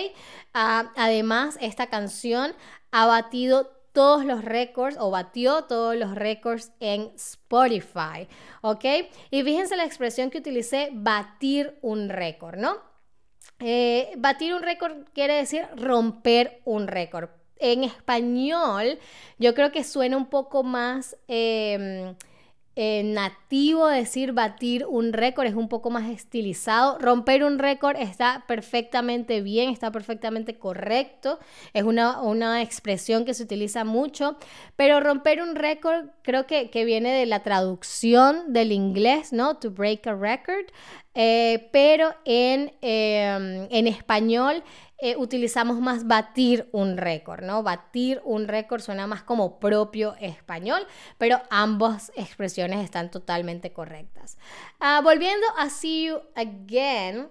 Ah, 0.53 0.91
además, 0.95 1.57
esta 1.61 1.87
canción 1.87 2.53
ha 2.91 3.05
batido 3.05 3.71
todos 3.91 4.23
los 4.23 4.43
récords 4.45 4.97
o 4.99 5.09
batió 5.11 5.63
todos 5.63 5.95
los 5.95 6.15
récords 6.15 6.71
en 6.79 7.11
Spotify, 7.15 8.27
¿ok? 8.61 8.85
Y 9.31 9.43
fíjense 9.43 9.75
la 9.75 9.85
expresión 9.85 10.29
que 10.29 10.37
utilicé, 10.37 10.89
batir 10.93 11.77
un 11.81 12.09
récord, 12.09 12.57
¿no? 12.57 12.77
Eh, 13.59 14.13
batir 14.17 14.53
un 14.53 14.61
récord 14.61 14.93
quiere 15.13 15.33
decir 15.33 15.67
romper 15.75 16.61
un 16.65 16.87
récord. 16.87 17.29
En 17.57 17.83
español, 17.83 18.99
yo 19.37 19.53
creo 19.53 19.71
que 19.71 19.83
suena 19.83 20.15
un 20.15 20.27
poco 20.27 20.63
más... 20.63 21.17
Em, 21.27 22.15
eh, 22.75 23.03
nativo 23.03 23.87
decir 23.87 24.31
batir 24.31 24.85
un 24.85 25.11
récord, 25.11 25.47
es 25.47 25.55
un 25.55 25.67
poco 25.67 25.89
más 25.89 26.09
estilizado. 26.09 26.97
Romper 26.99 27.43
un 27.43 27.59
récord 27.59 27.97
está 27.97 28.45
perfectamente 28.47 29.41
bien, 29.41 29.69
está 29.69 29.91
perfectamente 29.91 30.57
correcto, 30.57 31.39
es 31.73 31.83
una, 31.83 32.21
una 32.21 32.61
expresión 32.61 33.25
que 33.25 33.33
se 33.33 33.43
utiliza 33.43 33.83
mucho, 33.83 34.37
pero 34.75 34.99
romper 34.99 35.41
un 35.41 35.55
récord 35.55 36.07
creo 36.21 36.47
que, 36.47 36.69
que, 36.69 36.85
viene 36.85 37.11
de 37.11 37.25
la 37.25 37.43
traducción 37.43 38.53
del 38.53 38.71
inglés, 38.71 39.33
¿no? 39.33 39.57
To 39.57 39.71
break 39.71 40.07
a 40.07 40.15
record, 40.15 40.65
eh, 41.13 41.69
pero 41.71 42.13
en, 42.25 42.73
em, 42.81 43.67
en 43.69 43.87
español 43.87 44.63
eh, 45.01 45.15
utilizamos 45.15 45.79
más 45.79 46.07
batir 46.07 46.67
un 46.73 46.97
récord, 46.97 47.41
¿no? 47.41 47.63
Batir 47.63 48.21
un 48.25 48.49
récord 48.49 48.81
suena 48.81 49.07
más 49.07 49.23
como 49.23 49.57
propio 49.57 50.15
español, 50.19 50.85
pero 51.17 51.41
ambas 51.49 52.11
expresiones 52.15 52.83
están 52.83 53.09
totalmente 53.09 53.71
correctas. 53.71 54.37
Ah, 54.81 54.99
volviendo 55.01 55.47
a 55.57 55.69
See 55.69 56.07
You 56.07 56.19
Again, 56.35 57.29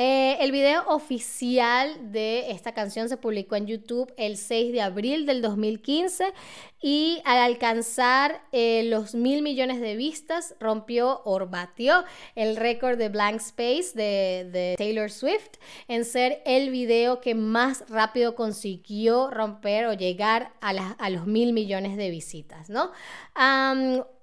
eh, 0.00 0.36
el 0.44 0.52
video 0.52 0.84
oficial 0.86 2.12
de 2.12 2.52
esta 2.52 2.70
canción 2.70 3.08
se 3.08 3.16
publicó 3.16 3.56
en 3.56 3.66
YouTube 3.66 4.14
el 4.16 4.36
6 4.36 4.72
de 4.72 4.80
abril 4.80 5.26
del 5.26 5.42
2015 5.42 6.32
y 6.80 7.20
al 7.24 7.38
alcanzar 7.38 8.40
eh, 8.52 8.84
los 8.84 9.16
mil 9.16 9.42
millones 9.42 9.80
de 9.80 9.96
vistas 9.96 10.54
rompió 10.60 11.22
o 11.24 11.44
batió 11.48 12.04
el 12.36 12.54
récord 12.54 12.96
de 12.96 13.08
Blank 13.08 13.40
Space 13.40 13.90
de, 13.94 14.76
Taylor 14.78 15.10
Swift 15.10 15.58
en 15.88 16.04
ser 16.04 16.42
el 16.46 16.70
video 16.70 17.20
que 17.20 17.34
más 17.34 17.82
rápido 17.88 18.36
consiguió 18.36 19.30
romper 19.30 19.86
o 19.86 19.94
llegar 19.94 20.52
a, 20.60 21.10
los 21.10 21.26
mil 21.26 21.52
millones 21.52 21.96
de 21.96 22.10
visitas, 22.10 22.70
¿no? 22.70 22.92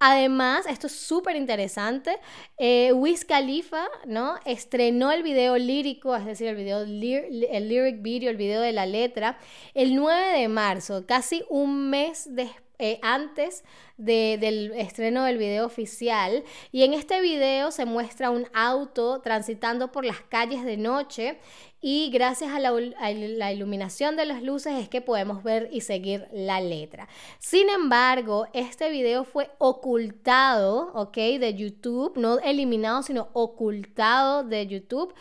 Además, 0.05 0.65
esto 0.67 0.87
es 0.87 0.93
súper 0.93 1.35
interesante, 1.35 2.17
eh, 2.57 2.91
Khalifa, 3.27 3.85
¿no? 4.05 4.35
Estrenó 4.45 5.11
el 5.11 5.23
video 5.23 5.57
lírico, 5.57 6.15
es 6.15 6.25
decir, 6.25 6.47
el 6.47 6.55
video, 6.55 6.81
el 6.81 7.69
lyric 7.69 8.01
video, 8.01 8.29
el 8.29 8.37
video 8.37 8.61
de 8.61 8.71
la 8.71 8.85
letra, 8.85 9.39
el 9.73 9.95
9 9.95 10.39
de 10.39 10.47
marzo, 10.47 11.05
casi 11.07 11.43
un 11.49 11.89
mes 11.89 12.35
de 12.35 12.49
eh, 12.79 12.99
antes 13.01 13.63
del 13.97 14.73
estreno 14.73 15.23
del 15.23 15.37
video 15.37 15.65
oficial. 15.65 16.43
Y 16.71 16.83
en 16.83 16.93
este 16.93 17.21
video 17.21 17.71
se 17.71 17.85
muestra 17.85 18.29
un 18.29 18.47
auto 18.53 19.21
transitando 19.21 19.91
por 19.91 20.05
las 20.05 20.21
calles 20.21 20.65
de 20.65 20.77
noche 20.77 21.39
y 21.87 22.09
gracias 22.09 22.51
a 22.51 22.59
la, 22.59 23.51
iluminación 23.51 24.15
de 24.15 24.25
las 24.25 24.41
luces 24.41 24.73
es 24.73 24.89
que 24.89 25.01
podemos 25.01 25.43
ver 25.43 25.69
y 25.71 25.81
seguir 25.81 26.27
la 26.33 26.59
letra. 26.59 27.07
Sin 27.37 27.69
embargo, 27.69 28.47
este 28.53 28.89
video 28.89 29.23
fue 29.23 29.51
ocultado, 29.59 30.91
¿ok? 30.95 31.15
De 31.15 31.53
YouTube, 31.53 32.17
no 32.17 32.39
eliminado, 32.39 33.03
sino 33.03 33.29
ocultado 33.33 34.43
de 34.43 34.65
YouTube. 34.65 35.13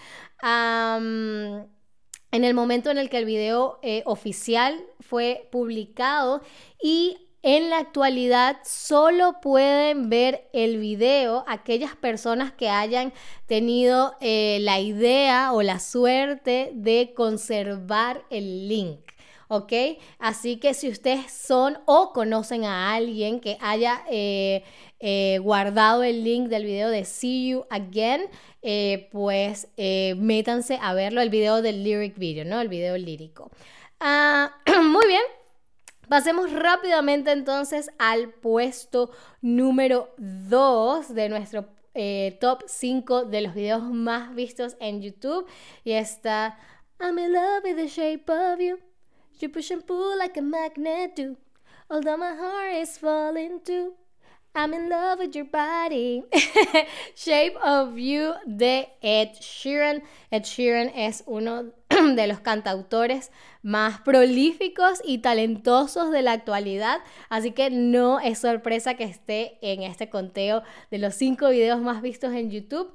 en 0.42 1.68
el 2.32 2.54
momento 2.54 2.90
en 2.90 2.96
el 2.96 3.10
que 3.10 3.18
el 3.18 3.26
video 3.26 3.78
eh, 3.82 4.02
oficial 4.06 4.82
fue 5.00 5.48
publicado 5.52 6.40
y 6.82 7.24
En 7.46 7.68
la 7.68 7.76
actualidad 7.76 8.56
solo 8.64 9.38
pueden 9.42 10.08
ver 10.08 10.48
el 10.54 10.78
video 10.78 11.44
aquellas 11.46 11.94
personas 11.94 12.52
que 12.52 12.70
hayan 12.70 13.12
tenido 13.44 14.14
eh, 14.22 14.60
la 14.62 14.80
idea 14.80 15.52
o 15.52 15.60
la 15.60 15.78
suerte 15.78 16.70
de 16.72 17.12
conservar 17.14 18.24
el 18.30 18.66
link. 18.66 18.98
¿ok? 19.48 19.74
Así 20.18 20.56
que 20.56 20.72
si 20.72 20.88
ustedes 20.88 21.30
son 21.30 21.76
o 21.84 22.14
conocen 22.14 22.64
a 22.64 22.94
alguien 22.94 23.40
que 23.40 23.58
haya 23.60 24.02
eh, 24.10 24.64
eh, 24.98 25.38
guardado 25.42 26.02
el 26.02 26.24
link 26.24 26.48
del 26.48 26.64
video 26.64 26.88
de 26.88 27.04
See 27.04 27.50
You 27.50 27.66
Again, 27.68 28.22
pues 29.12 29.68
métanse 29.76 30.78
a 30.80 30.94
verlo, 30.94 31.20
el 31.20 31.28
video 31.28 31.60
del 31.60 31.84
lyric 31.84 32.16
video, 32.16 32.46
¿no? 32.46 32.58
El 32.62 32.68
video 32.68 32.96
lírico. 32.96 33.50
Ah, 34.00 34.50
muy 34.82 35.06
bien. 35.08 35.43
Pasemos 36.08 36.52
rápidamente 36.52 37.32
entonces 37.32 37.90
al 37.98 38.30
puesto 38.30 39.10
número 39.40 40.14
2 40.18 41.14
de 41.14 41.28
nuestro 41.28 41.66
top 42.40 42.62
5 42.66 43.24
de 43.24 43.40
los 43.40 43.54
videos 43.54 43.82
más 43.82 44.34
vistos 44.34 44.76
en 44.80 45.00
YouTube. 45.00 45.46
Y 45.84 45.92
está 45.92 46.58
I'm 47.00 47.18
in 47.18 47.32
love 47.32 47.64
with 47.64 47.76
the 47.76 47.88
shape 47.88 48.30
of 48.30 48.60
you. 48.60 48.78
You 49.40 49.48
push 49.50 49.70
and 49.70 49.84
pull 49.84 50.16
like 50.18 50.38
a 50.38 50.42
magnet 50.42 51.16
do. 51.16 51.36
Although 51.90 52.16
my 52.16 52.34
heart 52.34 52.74
is 52.82 52.98
falling 52.98 53.60
too. 53.64 53.94
I'm 54.56 54.72
in 54.72 54.88
love 54.88 55.18
with 55.18 55.34
your 55.34 55.46
body. 55.46 56.22
Shape 57.16 57.56
of 57.56 57.98
You 57.98 58.34
de 58.46 58.88
Ed 59.02 59.32
Sheeran. 59.40 60.04
Ed 60.30 60.44
Sheeran 60.44 60.92
es 60.94 61.24
uno 61.26 61.72
de 61.88 62.26
los 62.28 62.38
cantautores 62.38 63.32
más 63.62 64.00
prolíficos 64.02 65.00
y 65.04 65.18
talentosos 65.18 66.12
de 66.12 66.22
la 66.22 66.32
actualidad, 66.32 67.00
así 67.30 67.50
que 67.50 67.70
no 67.70 68.20
es 68.20 68.38
sorpresa 68.38 68.94
que 68.94 69.02
esté 69.02 69.58
en 69.60 69.82
este 69.82 70.08
conteo 70.08 70.62
de 70.88 70.98
los 70.98 71.16
cinco 71.16 71.48
videos 71.48 71.80
más 71.80 72.00
vistos 72.00 72.32
en 72.32 72.52
YouTube. 72.52 72.92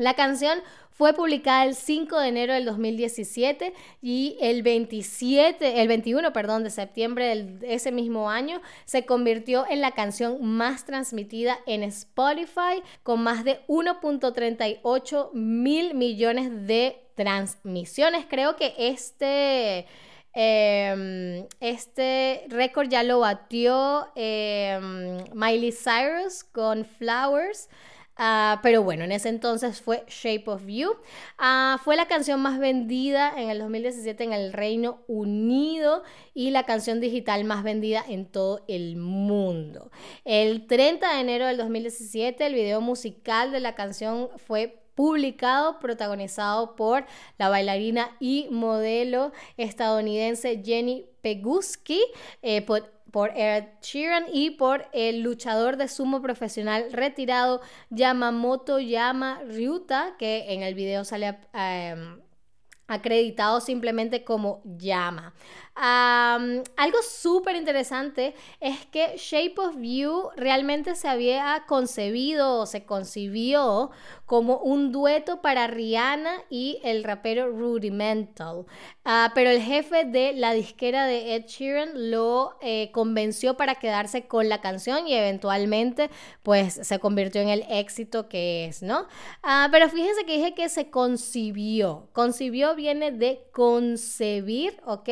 La 0.00 0.14
canción 0.14 0.62
fue 0.92 1.12
publicada 1.12 1.66
el 1.66 1.74
5 1.74 2.18
de 2.20 2.28
enero 2.28 2.54
del 2.54 2.64
2017 2.64 3.74
y 4.00 4.38
el 4.40 4.62
27, 4.62 5.82
el 5.82 5.88
21, 5.88 6.32
perdón, 6.32 6.64
de 6.64 6.70
septiembre 6.70 7.36
de 7.36 7.74
ese 7.74 7.92
mismo 7.92 8.30
año 8.30 8.62
se 8.86 9.04
convirtió 9.04 9.66
en 9.68 9.82
la 9.82 9.90
canción 9.90 10.38
más 10.42 10.86
transmitida 10.86 11.58
en 11.66 11.82
Spotify 11.82 12.82
con 13.02 13.22
más 13.22 13.44
de 13.44 13.60
1.38 13.66 15.32
mil 15.34 15.92
millones 15.92 16.66
de 16.66 16.96
transmisiones. 17.14 18.24
Creo 18.26 18.56
que 18.56 18.72
este... 18.78 19.86
Em, 20.32 21.44
este 21.58 22.44
récord 22.48 22.88
ya 22.88 23.02
lo 23.02 23.18
batió 23.18 24.06
em, 24.14 25.18
Miley 25.34 25.72
Cyrus 25.72 26.44
con 26.44 26.84
Flowers. 26.84 27.68
Ah, 28.22 28.60
pero 28.62 28.82
bueno, 28.82 29.04
en 29.04 29.12
ese 29.12 29.30
entonces 29.30 29.80
fue 29.80 30.04
Shape 30.06 30.44
of 30.48 30.66
You. 30.66 30.90
Ah, 31.38 31.80
fue 31.82 31.96
la 31.96 32.06
canción 32.06 32.38
más 32.42 32.58
vendida 32.58 33.32
en 33.34 33.48
el 33.48 33.60
2017 33.60 34.24
en 34.24 34.34
el 34.34 34.52
Reino 34.52 34.98
Unido 35.06 36.02
y 36.34 36.50
la 36.50 36.66
canción 36.66 37.00
digital 37.00 37.44
más 37.44 37.62
vendida 37.62 38.04
en 38.06 38.26
todo 38.26 38.62
el 38.68 38.96
mundo. 38.96 39.90
El 40.26 40.66
30 40.66 41.14
de 41.14 41.20
enero 41.20 41.46
del 41.46 41.56
2017 41.56 42.44
el 42.44 42.52
video 42.52 42.82
musical 42.82 43.52
de 43.52 43.60
la 43.60 43.74
canción 43.74 44.28
fue 44.36 44.82
publicado, 44.94 45.78
protagonizado 45.78 46.76
por 46.76 47.06
la 47.38 47.48
bailarina 47.48 48.14
y 48.20 48.48
modelo 48.50 49.32
estadounidense 49.56 50.60
Jenny 50.62 51.06
Peguski. 51.22 52.02
Eh, 52.42 52.60
Ed 53.34 53.64
Sheeran 53.82 54.26
y 54.32 54.50
por 54.50 54.86
el 54.92 55.22
luchador 55.22 55.76
de 55.76 55.88
sumo 55.88 56.22
profesional 56.22 56.92
retirado 56.92 57.60
Yamamoto 57.90 58.78
Yama 58.78 59.42
Ryuta, 59.46 60.14
que 60.18 60.52
en 60.52 60.62
el 60.62 60.74
video 60.74 61.04
sale 61.04 61.38
em, 61.52 62.20
acreditado 62.90 63.60
simplemente 63.60 64.24
como 64.24 64.62
Yama. 64.64 65.32
Algo 65.76 66.98
súper 67.08 67.56
interesante 67.56 68.34
es 68.58 68.84
que 68.86 69.16
Shape 69.16 69.54
of 69.58 69.76
You 69.80 70.30
realmente 70.36 70.94
se 70.94 71.08
había 71.08 71.64
concebido 71.66 72.58
o 72.58 72.66
se 72.66 72.84
concibió 72.84 73.90
como 74.30 74.58
un 74.58 74.92
dueto 74.92 75.42
para 75.42 75.66
Rihanna 75.66 76.30
y 76.50 76.78
el 76.84 77.02
rapero 77.02 77.50
Rudimental. 77.50 78.64
Ah, 79.04 79.32
pero 79.34 79.50
el 79.50 79.60
jefe 79.60 80.04
de 80.04 80.34
la 80.34 80.52
disquera 80.52 81.04
de 81.04 81.34
Ed 81.34 81.46
Sheeran 81.46 82.12
lo 82.12 82.56
eh, 82.60 82.92
convenció 82.92 83.56
para 83.56 83.74
quedarse 83.74 84.28
con 84.28 84.48
la 84.48 84.60
canción 84.60 85.08
y 85.08 85.14
eventualmente 85.14 86.10
pues 86.44 86.74
se 86.74 87.00
convirtió 87.00 87.40
en 87.40 87.48
el 87.48 87.64
éxito 87.68 88.28
que 88.28 88.66
es, 88.66 88.84
¿no? 88.84 89.08
Ah, 89.42 89.68
pero 89.72 89.88
fíjense 89.88 90.24
que 90.24 90.36
dije 90.36 90.54
que 90.54 90.68
se 90.68 90.90
concibió. 90.90 92.08
Concibió 92.12 92.76
viene 92.76 93.10
de 93.10 93.42
concebir, 93.50 94.80
¿ok? 94.86 95.08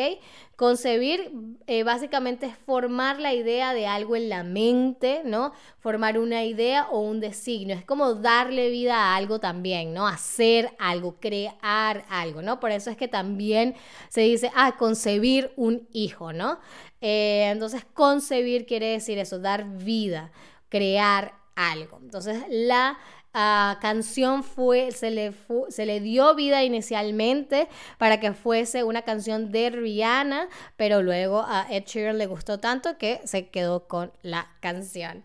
Concebir 0.58 1.30
eh, 1.68 1.84
básicamente 1.84 2.46
es 2.46 2.56
formar 2.56 3.20
la 3.20 3.32
idea 3.32 3.72
de 3.74 3.86
algo 3.86 4.16
en 4.16 4.28
la 4.28 4.42
mente, 4.42 5.22
¿no? 5.24 5.52
Formar 5.78 6.18
una 6.18 6.42
idea 6.42 6.88
o 6.90 6.98
un 6.98 7.20
designio. 7.20 7.76
Es 7.76 7.84
como 7.84 8.14
darle 8.14 8.68
vida 8.68 8.96
a 8.96 9.14
algo 9.14 9.38
también, 9.38 9.94
¿no? 9.94 10.08
Hacer 10.08 10.72
algo, 10.80 11.14
crear 11.20 12.04
algo, 12.08 12.42
¿no? 12.42 12.58
Por 12.58 12.72
eso 12.72 12.90
es 12.90 12.96
que 12.96 13.06
también 13.06 13.76
se 14.08 14.22
dice, 14.22 14.50
ah, 14.56 14.74
concebir 14.76 15.52
un 15.54 15.86
hijo, 15.92 16.32
¿no? 16.32 16.58
Eh, 17.00 17.50
entonces, 17.52 17.84
concebir 17.94 18.66
quiere 18.66 18.86
decir 18.86 19.16
eso, 19.18 19.38
dar 19.38 19.64
vida, 19.78 20.32
crear 20.68 21.34
algo. 21.54 22.00
Entonces, 22.02 22.42
la 22.48 22.98
canción 23.32 24.42
fue, 24.42 24.90
se 24.90 25.10
le, 25.10 25.32
se 25.68 25.86
le 25.86 26.00
dio 26.00 26.34
vida 26.34 26.64
inicialmente 26.64 27.68
para 27.98 28.20
que 28.20 28.32
fuese 28.32 28.84
una 28.84 29.02
canción 29.02 29.52
de 29.52 29.70
Rihanna, 29.70 30.48
pero 30.76 31.02
luego 31.02 31.42
a 31.46 31.66
Ed 31.70 31.84
Sheeran 31.84 32.18
le 32.18 32.26
gustó 32.26 32.58
tanto 32.58 32.98
que 32.98 33.20
se 33.24 33.48
quedó 33.48 33.86
con 33.86 34.12
la 34.22 34.48
canción. 34.60 35.22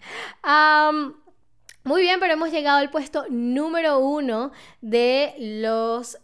muy 1.84 2.02
bien, 2.02 2.20
pero 2.20 2.34
hemos 2.34 2.52
llegado 2.52 2.78
al 2.78 2.92
puesto 2.92 3.26
número 3.30 4.00
uno 4.00 4.52
de 4.82 5.34
los 5.40 6.18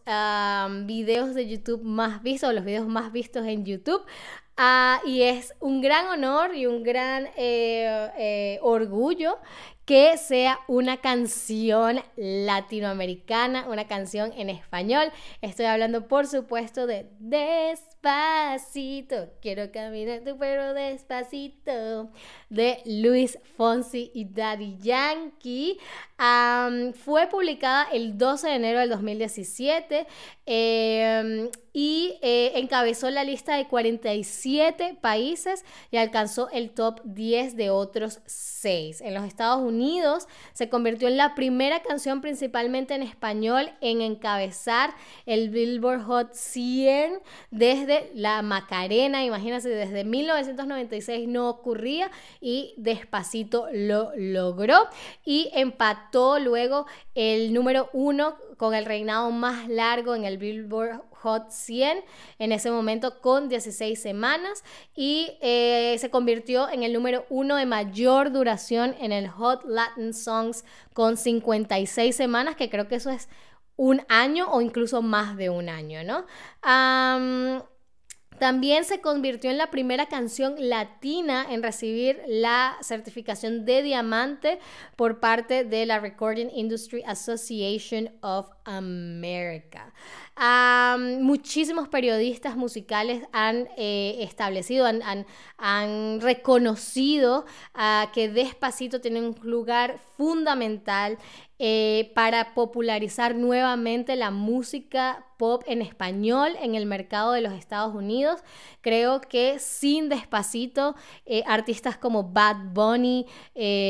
videos 0.86 1.34
de 1.34 1.48
YouTube 1.48 1.84
más 1.84 2.22
vistos, 2.22 2.54
los 2.54 2.66
videos 2.66 2.88
más 2.88 3.12
vistos 3.12 3.46
en 3.46 3.66
YouTube. 3.66 4.06
Ah, 4.62 5.00
y 5.06 5.22
es 5.22 5.54
un 5.62 5.80
gran 5.80 6.08
honor 6.08 6.54
y 6.54 6.66
un 6.66 6.84
gran 6.84 7.28
eh, 7.38 8.12
eh, 8.18 8.60
orgullo 8.62 9.38
que 9.90 10.18
sea 10.18 10.60
una 10.68 10.98
canción 10.98 12.00
latinoamericana, 12.16 13.68
una 13.68 13.88
canción 13.88 14.32
en 14.38 14.52
español. 14.52 15.12
Estoy 15.42 15.66
hablando, 15.66 16.08
por 16.08 16.28
supuesto, 16.28 16.86
de 16.86 17.10
Despacito. 17.18 17.99
Quiero 19.42 19.72
caminar 19.72 20.22
tu 20.24 20.38
pero 20.38 20.74
despacito. 20.74 22.10
De 22.50 22.82
Luis 22.86 23.38
Fonsi 23.58 24.12
y 24.14 24.26
Daddy 24.26 24.78
Yankee. 24.82 25.78
fue 27.04 27.28
publicada 27.28 27.88
el 27.92 28.18
12 28.18 28.48
de 28.48 28.56
enero 28.56 28.80
del 28.80 28.90
2017 28.90 30.08
em, 30.46 31.50
y 31.74 32.18
eh, 32.22 32.54
encabezó 32.56 33.10
la 33.10 33.24
lista 33.24 33.56
de 33.56 33.68
47 33.68 34.98
países 35.00 35.64
y 35.92 35.98
alcanzó 35.98 36.50
el 36.50 36.72
top 36.72 37.02
10 37.04 37.56
de 37.56 37.70
otros 37.70 38.20
6. 38.26 39.02
En 39.02 39.14
los 39.14 39.24
Estados 39.26 39.62
Unidos, 39.62 40.28
se 40.54 40.70
convirtió 40.70 41.08
en 41.08 41.18
la 41.18 41.36
primera 41.36 41.82
canción 41.82 42.22
principalmente 42.22 42.96
en 42.96 43.04
español 43.04 43.72
en 43.82 44.02
encabezar 44.02 44.96
el 45.26 45.50
Billboard 45.50 46.04
Hot 46.04 46.34
100 46.34 47.20
desde 47.52 47.89
la 48.14 48.42
Macarena, 48.42 49.24
imagínense, 49.24 49.70
desde 49.70 50.04
1996 50.04 51.28
no 51.28 51.50
ocurría 51.50 52.12
y 52.40 52.74
despacito 52.78 53.68
lo 53.72 54.12
logró 54.16 54.88
y 55.26 55.50
empató 55.54 56.40
luego 56.40 56.86
el 57.16 57.54
número 57.54 57.90
uno 57.94 58.36
con 58.58 58.74
el 58.74 58.86
reinado 58.86 59.32
más 59.32 59.68
largo 59.68 60.16
en 60.16 60.26
el 60.26 60.38
Billboard 60.38 61.02
Hot 61.22 61.52
100 61.52 62.04
en 62.40 62.52
ese 62.52 62.72
momento 62.72 63.20
con 63.22 63.50
16 63.50 64.02
semanas 64.02 64.64
y 64.96 65.38
eh, 65.42 65.96
se 66.00 66.10
convirtió 66.10 66.70
en 66.70 66.84
el 66.84 66.94
número 66.94 67.26
uno 67.30 67.56
de 67.56 67.66
mayor 67.66 68.32
duración 68.32 68.96
en 69.00 69.12
el 69.12 69.28
Hot 69.28 69.64
Latin 69.66 70.14
Songs 70.14 70.64
con 70.94 71.18
56 71.18 72.16
semanas, 72.16 72.56
que 72.56 72.70
creo 72.70 72.88
que 72.88 72.96
eso 72.96 73.10
es 73.10 73.30
un 73.76 74.02
año 74.10 74.52
o 74.52 74.60
incluso 74.62 75.02
más 75.02 75.38
de 75.38 75.50
un 75.50 75.70
año, 75.70 76.04
¿no? 76.04 76.26
También 78.40 78.86
se 78.86 79.02
convirtió 79.02 79.52
en 79.52 79.58
la 79.58 79.70
primera 79.70 80.06
canción 80.06 80.56
latina 80.58 81.46
en 81.50 81.62
recibir 81.62 82.22
la 82.26 82.78
certificación 82.82 83.66
de 83.66 83.84
diamante 83.84 84.60
por 84.96 85.20
parte 85.20 85.66
de 85.66 85.86
la 85.86 86.00
Recording 86.00 86.48
Industry 86.54 87.04
Association 87.06 88.12
of 88.22 88.50
America. 88.70 89.92
muchísimos 91.20 91.88
periodistas 91.90 92.56
musicales 92.56 93.24
han 93.32 93.68
eh, 93.78 94.18
establecido, 94.20 94.86
han, 94.86 95.26
han, 95.58 96.22
reconocido 96.22 97.46
uh, 97.76 98.12
que 98.14 98.30
Despacito 98.30 99.02
tiene 99.02 99.22
un 99.22 99.36
lugar 99.44 100.00
fundamental 100.18 101.18
eh, 101.62 102.12
para 102.16 102.54
popularizar 102.54 103.36
nuevamente 103.36 104.16
la 104.16 104.32
música 104.32 105.26
pop 105.38 105.64
en 105.68 105.82
español 105.82 106.56
en 106.62 106.76
el 106.76 106.86
mercado 106.86 107.34
de 107.34 107.42
los 107.42 107.54
Estados 107.54 107.96
Unidos. 107.96 108.42
Creo 108.82 109.22
que 109.22 109.60
sin 109.60 110.10
despacito, 110.10 110.96
eh, 111.26 111.44
artistas 111.48 111.98
como 111.98 112.24
Bad 112.24 112.74
Bunny 112.74 113.26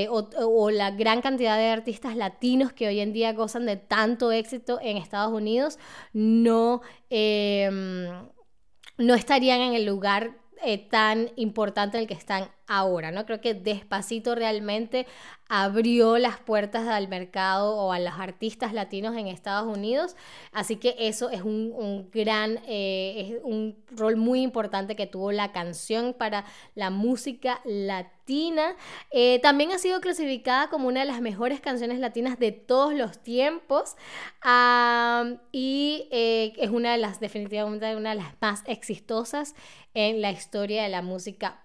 o, 0.10 0.70
la 0.72 0.92
gran 0.92 1.22
cantidad 1.22 1.58
de 1.58 1.70
artistas 1.70 2.15
latinos 2.15 2.74
que 2.74 2.88
hoy 2.88 3.00
en 3.00 3.13
día 3.13 3.34
gozan 3.34 3.65
de 3.65 3.78
tanto 3.78 4.32
éxito 4.32 4.68
en 4.82 4.97
Estados 4.97 5.34
Unidos 5.34 5.79
no, 6.13 6.82
em, 7.10 8.29
no 8.97 9.15
estarían 9.15 9.62
en 9.62 9.73
el 9.73 9.86
lugar 9.86 10.38
tan 10.91 11.32
importante 11.38 11.97
en 11.97 12.01
el 12.01 12.08
que 12.08 12.13
están 12.13 12.51
ahora, 12.69 13.12
¿no? 13.12 13.25
Creo 13.25 13.41
que 13.41 13.55
despacito 13.55 14.36
realmente 14.36 15.08
abrió 15.49 16.19
las 16.19 16.38
puertas 16.38 16.88
al 16.88 17.08
mercado 17.08 17.75
o 17.75 17.91
a 17.91 17.99
los 17.99 18.13
artistas 18.13 18.71
latinos 18.71 19.17
en 19.17 19.27
Estados 19.27 19.75
Unidos, 19.75 20.15
así 20.51 20.75
que 20.75 20.95
eso 20.99 21.32
es 21.32 21.41
un, 21.41 22.08
gran, 22.13 22.60
eh, 22.67 23.34
es 23.34 23.41
un 23.43 23.75
rol 23.89 24.15
muy 24.15 24.43
importante 24.43 24.95
que 24.95 25.08
tuvo 25.08 25.32
la 25.32 25.51
canción 25.51 26.13
para 26.13 26.45
la 26.75 26.91
música 26.91 27.60
latina. 27.65 28.75
Eh, 29.10 29.39
también 29.39 29.71
ha 29.71 29.79
sido 29.79 29.99
clasificada 30.01 30.69
como 30.69 30.88
una 30.88 30.99
de 30.99 31.08
las 31.08 31.21
mejores 31.21 31.62
canciones 31.62 31.97
latinas 31.97 32.38
de 32.38 32.51
todos 32.51 32.93
los 32.93 33.17
tiempos 33.17 33.95
y 35.51 36.08
eh, 36.12 36.53
es 36.58 36.69
una 36.69 36.91
de 36.91 36.99
las, 36.99 37.19
definitivamente 37.19 37.95
una 37.95 38.12
de 38.12 38.17
las 38.17 38.39
más 38.39 38.62
exitosas 38.67 39.55
en 39.95 40.21
la 40.21 40.29
historia 40.29 40.84
de 40.84 40.89
la 40.89 41.01
música 41.01 41.63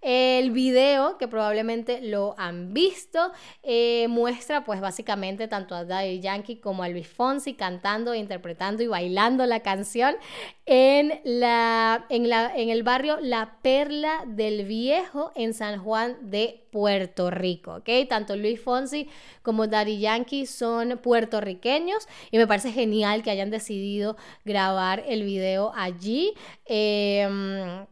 El 0.00 0.50
video, 0.50 1.18
que 1.18 1.28
probablemente 1.28 2.00
lo 2.00 2.34
han 2.38 2.72
visto, 2.72 3.32
eh, 3.62 4.06
muestra 4.08 4.64
pues 4.64 4.80
básicamente 4.80 5.48
tanto 5.48 5.74
a 5.74 5.84
Daddy 5.84 6.20
Yankee 6.20 6.56
como 6.60 6.82
a 6.82 6.88
Luis 6.88 7.08
Fonsi 7.08 7.54
cantando, 7.54 8.14
interpretando 8.14 8.82
y 8.82 8.86
bailando 8.86 9.46
la 9.46 9.60
canción 9.60 10.16
en, 10.64 11.20
la, 11.24 12.06
en, 12.08 12.28
la, 12.28 12.54
en 12.54 12.70
el 12.70 12.82
barrio 12.82 13.18
La 13.20 13.58
Perla 13.62 14.24
del 14.26 14.64
Viejo 14.64 15.32
en 15.34 15.54
San 15.54 15.82
Juan 15.82 16.16
de 16.30 16.66
Puerto 16.70 17.30
Rico, 17.30 17.76
¿ok? 17.76 17.88
Tanto 18.08 18.36
Luis 18.36 18.60
Fonsi 18.60 19.08
como 19.42 19.66
Daddy 19.66 19.98
Yankee 19.98 20.46
son 20.46 20.98
puertorriqueños 21.02 22.06
y 22.30 22.38
me 22.38 22.46
parece 22.46 22.72
genial 22.72 23.22
que 23.22 23.30
hayan 23.30 23.50
decidido 23.50 24.16
grabar 24.44 25.04
el 25.06 25.22
video 25.22 25.72
allí. 25.74 26.34
Eh, 26.66 27.86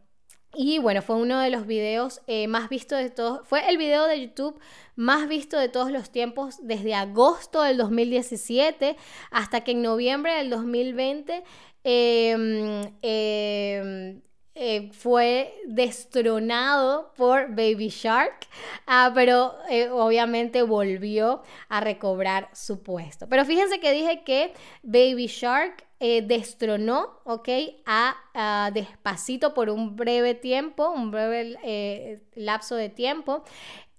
y 0.57 0.79
bueno, 0.79 1.01
fue 1.01 1.15
uno 1.15 1.39
de 1.39 1.49
los 1.49 1.67
videos 1.67 2.21
eh, 2.27 2.47
más 2.47 2.69
vistos 2.69 2.99
de 2.99 3.09
todos, 3.09 3.47
fue 3.47 3.69
el 3.69 3.77
video 3.77 4.05
de 4.05 4.21
YouTube 4.21 4.59
más 4.95 5.27
visto 5.27 5.59
de 5.59 5.69
todos 5.69 5.91
los 5.91 6.09
tiempos 6.09 6.57
desde 6.61 6.95
agosto 6.95 7.61
del 7.61 7.77
2017 7.77 8.95
hasta 9.31 9.61
que 9.61 9.71
en 9.71 9.81
noviembre 9.81 10.33
del 10.35 10.49
2020 10.49 11.43
em, 11.83 12.83
em, 13.01 14.21
eh, 14.57 14.89
fue 14.93 15.53
destronado 15.67 17.11
por 17.17 17.49
Baby 17.49 17.89
Shark, 17.89 18.47
ah, 18.87 19.11
pero 19.13 19.53
eh, 19.69 19.89
obviamente 19.89 20.63
volvió 20.63 21.43
a 21.67 21.81
recobrar 21.81 22.49
su 22.53 22.81
puesto. 22.81 23.27
Pero 23.27 23.43
fíjense 23.43 23.81
que 23.81 23.91
dije 23.91 24.23
que 24.23 24.53
Baby 24.81 25.27
Shark 25.27 25.85
eh, 25.99 26.21
destronó, 26.21 27.19
¿ok? 27.25 27.49
A, 27.85 28.71
Despacito 28.73 29.53
por 29.53 29.69
un 29.69 29.97
breve 29.97 30.35
tiempo, 30.35 30.89
un 30.89 31.11
breve 31.11 32.21
lapso 32.35 32.75
de 32.75 32.87
tiempo. 32.87 33.43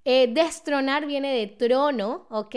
Eh, 0.08 0.28
destronar 0.32 1.04
viene 1.04 1.34
de 1.34 1.48
trono, 1.48 2.26
¿ok? 2.30 2.54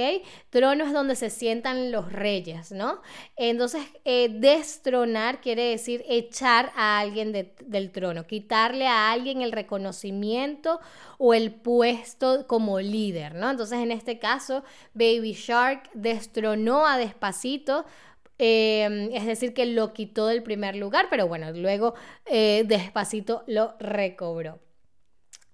Trono 0.52 0.86
es 0.86 0.94
donde 0.94 1.16
se 1.16 1.30
sientan 1.30 1.92
los 1.92 2.14
reyes, 2.14 2.72
¿no? 2.72 3.02
Entonces, 3.36 3.82
destronar 4.06 5.42
quiere 5.42 5.64
decir 5.64 6.06
echar 6.08 6.72
a 6.76 7.00
alguien 7.00 7.34
del 7.34 7.92
trono, 7.92 8.28
quitarle 8.28 8.86
a 8.86 9.12
alguien 9.12 9.42
el 9.42 9.52
reconocimiento 9.52 10.80
o 11.18 11.34
el 11.34 11.52
puesto 11.52 12.46
como 12.46 12.80
líder, 12.80 13.34
¿no? 13.34 13.50
Entonces, 13.50 13.80
en 13.80 13.92
este 13.92 14.20
caso, 14.20 14.64
Baby 14.94 15.34
Shark 15.34 15.90
destronó 15.94 16.86
a 16.86 16.98
Despacito 16.98 17.86
Em, 18.42 19.14
es 19.14 19.26
decir, 19.26 19.54
que 19.54 19.66
lo 19.66 19.92
quitó 19.94 20.28
del 20.28 20.44
primer 20.44 20.78
lugar, 20.78 21.08
pero 21.10 21.28
bueno, 21.28 21.52
luego 21.52 21.94
eh, 22.26 22.64
despacito 22.66 23.44
lo 23.48 23.76
recobró. 23.80 24.60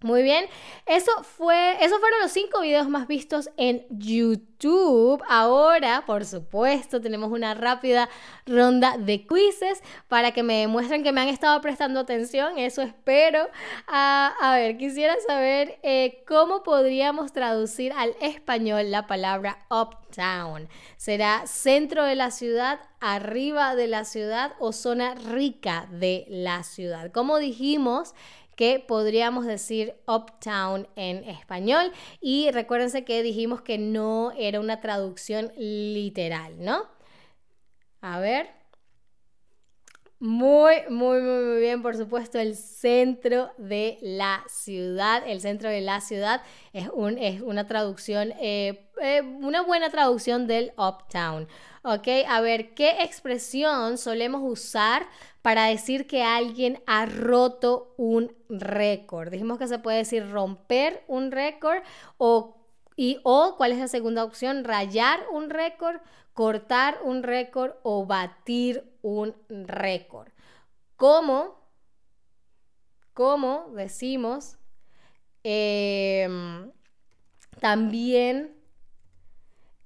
Muy 0.05 0.21
bien, 0.21 0.45
eso 0.85 1.11
fue, 1.23 1.83
esos 1.83 1.97
fueron 1.99 2.19
los 2.21 2.31
cinco 2.31 2.61
videos 2.61 2.87
más 2.87 3.07
vistos 3.07 3.49
en 3.57 3.87
YouTube. 3.89 5.19
Ahora, 5.27 6.03
por 6.05 6.25
supuesto, 6.25 7.01
tenemos 7.01 7.31
una 7.31 7.55
rápida 7.55 8.07
ronda 8.45 8.97
de 8.99 9.25
quizzes 9.25 9.81
para 10.07 10.29
que 10.29 10.43
me 10.43 10.59
demuestren 10.59 11.01
que 11.01 11.11
me 11.11 11.21
han 11.21 11.29
estado 11.29 11.59
prestando 11.59 11.99
atención. 11.99 12.59
Eso 12.59 12.83
espero. 12.83 13.49
Ah, 13.87 14.35
a 14.39 14.55
ver, 14.55 14.77
quisiera 14.77 15.15
saber 15.27 15.79
eh, 15.81 16.23
cómo 16.27 16.61
podríamos 16.61 17.33
traducir 17.33 17.91
al 17.97 18.15
español 18.21 18.91
la 18.91 19.07
palabra 19.07 19.65
uptown. 19.71 20.69
¿Será 20.97 21.47
centro 21.47 22.03
de 22.03 22.13
la 22.13 22.29
ciudad, 22.29 22.79
arriba 22.99 23.75
de 23.75 23.87
la 23.87 24.05
ciudad 24.05 24.53
o 24.59 24.71
zona 24.71 25.15
rica 25.15 25.87
de 25.89 26.25
la 26.29 26.61
ciudad? 26.61 27.11
Como 27.11 27.39
dijimos, 27.39 28.13
que 28.55 28.79
podríamos 28.79 29.45
decir 29.45 29.95
uptown 30.07 30.87
en 30.95 31.23
español. 31.23 31.91
Y 32.21 32.51
recuérdense 32.51 33.03
que 33.03 33.23
dijimos 33.23 33.61
que 33.61 33.77
no 33.77 34.31
era 34.37 34.59
una 34.59 34.81
traducción 34.81 35.51
literal, 35.57 36.55
¿no? 36.59 36.87
A 38.01 38.19
ver. 38.19 38.64
Muy, 40.19 40.75
muy, 40.89 41.21
muy, 41.21 41.43
muy 41.43 41.59
bien, 41.59 41.81
por 41.81 41.95
supuesto, 41.97 42.39
el 42.39 42.55
centro 42.55 43.51
de 43.57 43.97
la 44.01 44.43
ciudad. 44.47 45.23
El 45.27 45.41
centro 45.41 45.69
de 45.69 45.81
la 45.81 45.99
ciudad 45.99 46.41
es, 46.71 46.89
un, 46.93 47.17
es 47.17 47.41
una 47.41 47.67
traducción, 47.67 48.31
eh, 48.39 48.89
eh, 49.01 49.21
una 49.21 49.61
buena 49.61 49.89
traducción 49.89 50.47
del 50.47 50.71
uptown. 50.77 51.47
¿Ok? 51.83 52.07
A 52.27 52.39
ver, 52.41 52.73
¿qué 52.73 53.03
expresión 53.03 53.97
solemos 53.97 54.41
usar 54.43 55.05
para 55.41 55.65
decir 55.65 56.07
que 56.07 56.23
alguien 56.23 56.81
ha 56.87 57.05
roto 57.05 57.93
un 57.97 58.33
récord? 58.49 59.29
Dijimos 59.29 59.59
que 59.59 59.67
se 59.67 59.79
puede 59.79 59.97
decir 59.97 60.31
romper 60.31 61.03
un 61.07 61.29
récord 61.31 61.83
o, 62.17 62.55
y, 62.95 63.19
o, 63.23 63.55
¿cuál 63.57 63.73
es 63.73 63.79
la 63.79 63.87
segunda 63.89 64.23
opción? 64.23 64.63
Rayar 64.63 65.19
un 65.31 65.49
récord, 65.49 65.97
cortar 66.35 66.99
un 67.03 67.23
récord 67.23 67.75
o 67.81 68.05
batir 68.05 68.83
un 69.01 69.33
récord. 69.49 70.29
¿Cómo? 70.97 71.57
¿Cómo 73.13 73.71
decimos? 73.73 74.59
Em, 75.43 76.71
también 77.61 78.53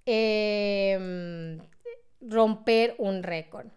em, 0.06 1.60
romper 2.20 2.96
un 2.98 3.22
récord. 3.22 3.68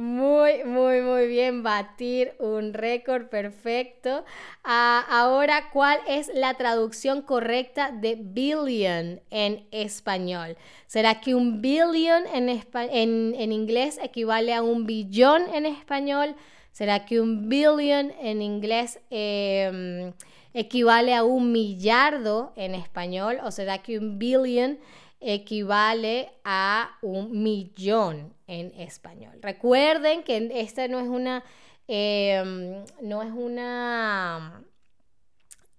Muy, 0.00 0.64
muy, 0.64 1.02
muy 1.02 1.28
bien, 1.28 1.62
batir 1.62 2.32
un 2.38 2.72
récord 2.72 3.26
perfecto. 3.26 4.24
Ah, 4.64 5.04
ahora, 5.10 5.68
¿cuál 5.74 5.98
es 6.08 6.30
la 6.32 6.54
traducción 6.54 7.20
correcta 7.20 7.90
de 7.90 8.16
billion 8.18 9.20
en 9.28 9.66
español? 9.70 10.56
¿Será 10.86 11.20
que 11.20 11.34
un 11.34 11.60
billion 11.60 12.22
en, 12.32 12.48
en, 12.48 13.52
inglés 13.52 14.00
equivale 14.02 14.54
a 14.54 14.62
un 14.62 14.86
billón 14.86 15.42
en 15.52 15.66
español? 15.66 16.34
¿Será 16.72 17.04
que 17.04 17.20
un 17.20 17.50
billion 17.50 18.10
en 18.22 18.40
inglés 18.40 19.00
em, 19.10 20.14
equivale 20.54 21.14
a 21.14 21.24
un 21.24 21.52
millardo 21.52 22.54
en 22.56 22.74
español? 22.74 23.38
¿O 23.44 23.50
será 23.50 23.82
que 23.82 23.98
un 23.98 24.18
billion 24.18 24.78
equivale 25.20 26.30
a 26.44 26.98
un 27.02 27.42
millón 27.42 28.34
en 28.46 28.72
español. 28.80 29.38
Recuerden 29.42 30.22
que 30.22 30.50
esta 30.54 30.88
no 30.88 30.98
es 30.98 31.08
una, 31.08 31.44
em, 31.86 32.84
no 33.02 33.22
es 33.22 33.30
una, 33.30 34.64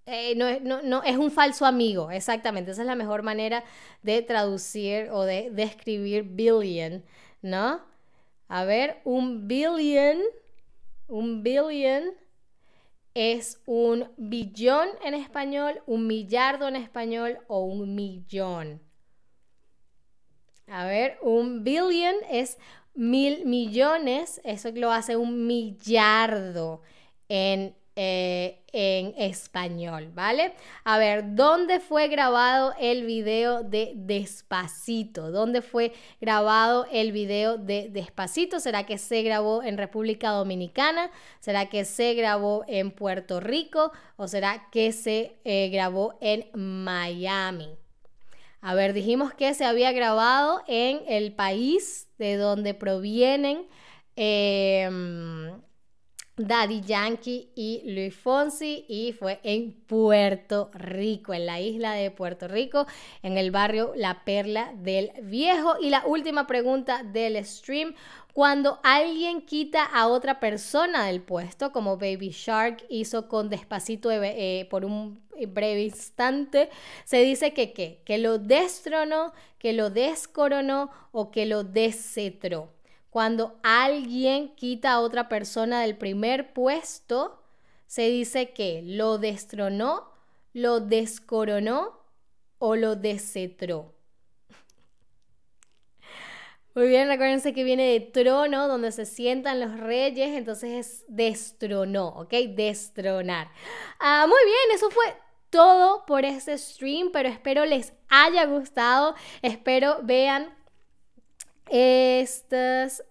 eh, 0.05 0.35
no, 0.35 0.47
es, 0.47 0.61
no, 0.61 1.03
es 1.03 1.17
un 1.17 1.31
falso 1.31 1.65
amigo, 1.65 2.11
exactamente. 2.11 2.71
Esa 2.71 2.81
es 2.81 2.87
la 2.87 2.95
mejor 2.95 3.23
manera 3.23 3.63
de 4.03 4.21
traducir 4.21 5.09
o 5.11 5.23
de 5.23 5.49
describir 5.51 6.23
billion, 6.23 7.03
¿no? 7.41 7.81
A 8.47 8.63
ver, 8.65 9.01
un 9.05 9.47
billion, 9.47 10.19
un 11.07 11.41
billion 11.43 12.03
es 13.13 13.61
un 13.65 14.09
billón 14.17 14.87
en 15.03 15.13
español, 15.13 15.81
un 15.85 16.07
millardo 16.07 16.67
en 16.67 16.75
español 16.75 17.39
o 17.47 17.63
un 17.63 17.95
millón. 17.95 18.81
A 20.71 20.85
ver, 20.85 21.17
un 21.21 21.63
billion 21.63 22.15
es 22.29 22.57
mil 22.93 23.45
millones, 23.45 24.39
eso 24.43 24.71
lo 24.73 24.91
hace 24.91 25.17
un 25.17 25.45
millardo 25.45 26.81
en 27.27 27.75
eh, 27.97 28.63
en 28.71 29.13
español, 29.17 30.11
¿vale? 30.13 30.53
A 30.85 30.97
ver, 30.97 31.35
¿dónde 31.35 31.81
fue 31.81 32.07
grabado 32.07 32.73
el 32.79 33.05
video 33.05 33.63
de 33.63 33.91
Despacito? 33.95 35.29
¿Dónde 35.29 35.61
fue 35.61 35.91
grabado 36.21 36.87
el 36.89 37.11
video 37.11 37.57
de 37.57 37.89
Despacito? 37.89 38.61
¿Será 38.61 38.85
que 38.85 38.97
se 38.97 39.23
grabó 39.23 39.61
en 39.61 39.77
República 39.77 40.29
Dominicana? 40.29 41.11
¿Será 41.41 41.67
que 41.67 41.83
se 41.83 42.13
grabó 42.13 42.63
en 42.65 42.91
Puerto 42.91 43.41
Rico? 43.41 43.91
¿O 44.15 44.29
será 44.29 44.69
que 44.71 44.93
se 44.93 45.35
eh, 45.43 45.69
grabó 45.69 46.17
en 46.21 46.45
Miami? 46.53 47.80
A 48.61 48.75
ver, 48.75 48.93
dijimos 48.93 49.33
que 49.33 49.53
se 49.53 49.65
había 49.65 49.91
grabado 49.91 50.61
en 50.67 51.01
el 51.07 51.33
país 51.33 52.07
de 52.19 52.35
donde 52.37 52.73
provienen. 52.73 53.67
Em, 54.15 55.61
Daddy 56.47 56.81
Yankee 56.81 57.49
y 57.55 57.81
Luis 57.85 58.15
Fonsi 58.15 58.85
y 58.87 59.13
fue 59.13 59.39
en 59.43 59.73
Puerto 59.73 60.69
Rico, 60.73 61.33
en 61.33 61.45
la 61.45 61.59
isla 61.59 61.93
de 61.93 62.11
Puerto 62.11 62.47
Rico, 62.47 62.87
en 63.23 63.37
el 63.37 63.51
barrio 63.51 63.93
La 63.95 64.23
Perla 64.23 64.73
del 64.75 65.11
Viejo. 65.23 65.75
Y 65.81 65.89
la 65.89 66.05
última 66.05 66.47
pregunta 66.47 67.03
del 67.03 67.43
stream, 67.45 67.95
cuando 68.33 68.79
alguien 68.83 69.41
quita 69.41 69.83
a 69.83 70.07
otra 70.07 70.39
persona 70.39 71.05
del 71.05 71.21
puesto, 71.21 71.71
como 71.71 71.97
Baby 71.97 72.29
Shark 72.29 72.85
hizo 72.89 73.27
con 73.27 73.49
Despacito 73.49 74.11
eh, 74.11 74.67
por 74.69 74.85
un 74.85 75.21
breve 75.47 75.83
instante, 75.83 76.69
se 77.03 77.23
dice 77.23 77.53
que 77.53 77.73
qué, 77.73 78.01
que 78.05 78.17
lo 78.17 78.37
destronó, 78.37 79.33
que 79.57 79.73
lo 79.73 79.89
descoronó 79.89 80.91
o 81.11 81.31
que 81.31 81.45
lo 81.45 81.63
descetró. 81.63 82.69
Cuando 83.11 83.59
alguien 83.61 84.55
quita 84.55 84.93
a 84.93 85.01
otra 85.01 85.27
persona 85.27 85.81
del 85.81 85.97
primer 85.97 86.53
puesto, 86.53 87.43
se 87.85 88.03
dice 88.03 88.51
que 88.51 88.81
lo 88.85 89.17
destronó, 89.17 90.09
lo 90.53 90.79
descoronó 90.79 91.99
o 92.57 92.77
lo 92.77 92.95
descetró. 92.95 93.93
Muy 96.73 96.87
bien, 96.87 97.09
recuérdense 97.09 97.53
que 97.53 97.65
viene 97.65 97.91
de 97.91 97.99
trono, 97.99 98.69
donde 98.69 98.93
se 98.93 99.05
sientan 99.05 99.59
los 99.59 99.77
reyes, 99.77 100.29
entonces 100.29 100.71
es 100.71 101.03
destronó, 101.09 102.07
¿ok? 102.07 102.31
Destronar. 102.55 103.51
Ah, 103.99 104.25
muy 104.25 104.39
bien, 104.45 104.73
eso 104.73 104.89
fue 104.89 105.03
todo 105.49 106.05
por 106.05 106.23
este 106.23 106.57
stream, 106.57 107.11
pero 107.11 107.27
espero 107.27 107.65
les 107.65 107.91
haya 108.07 108.45
gustado, 108.45 109.15
espero 109.41 109.99
vean 110.01 110.60
estas... 111.69 113.01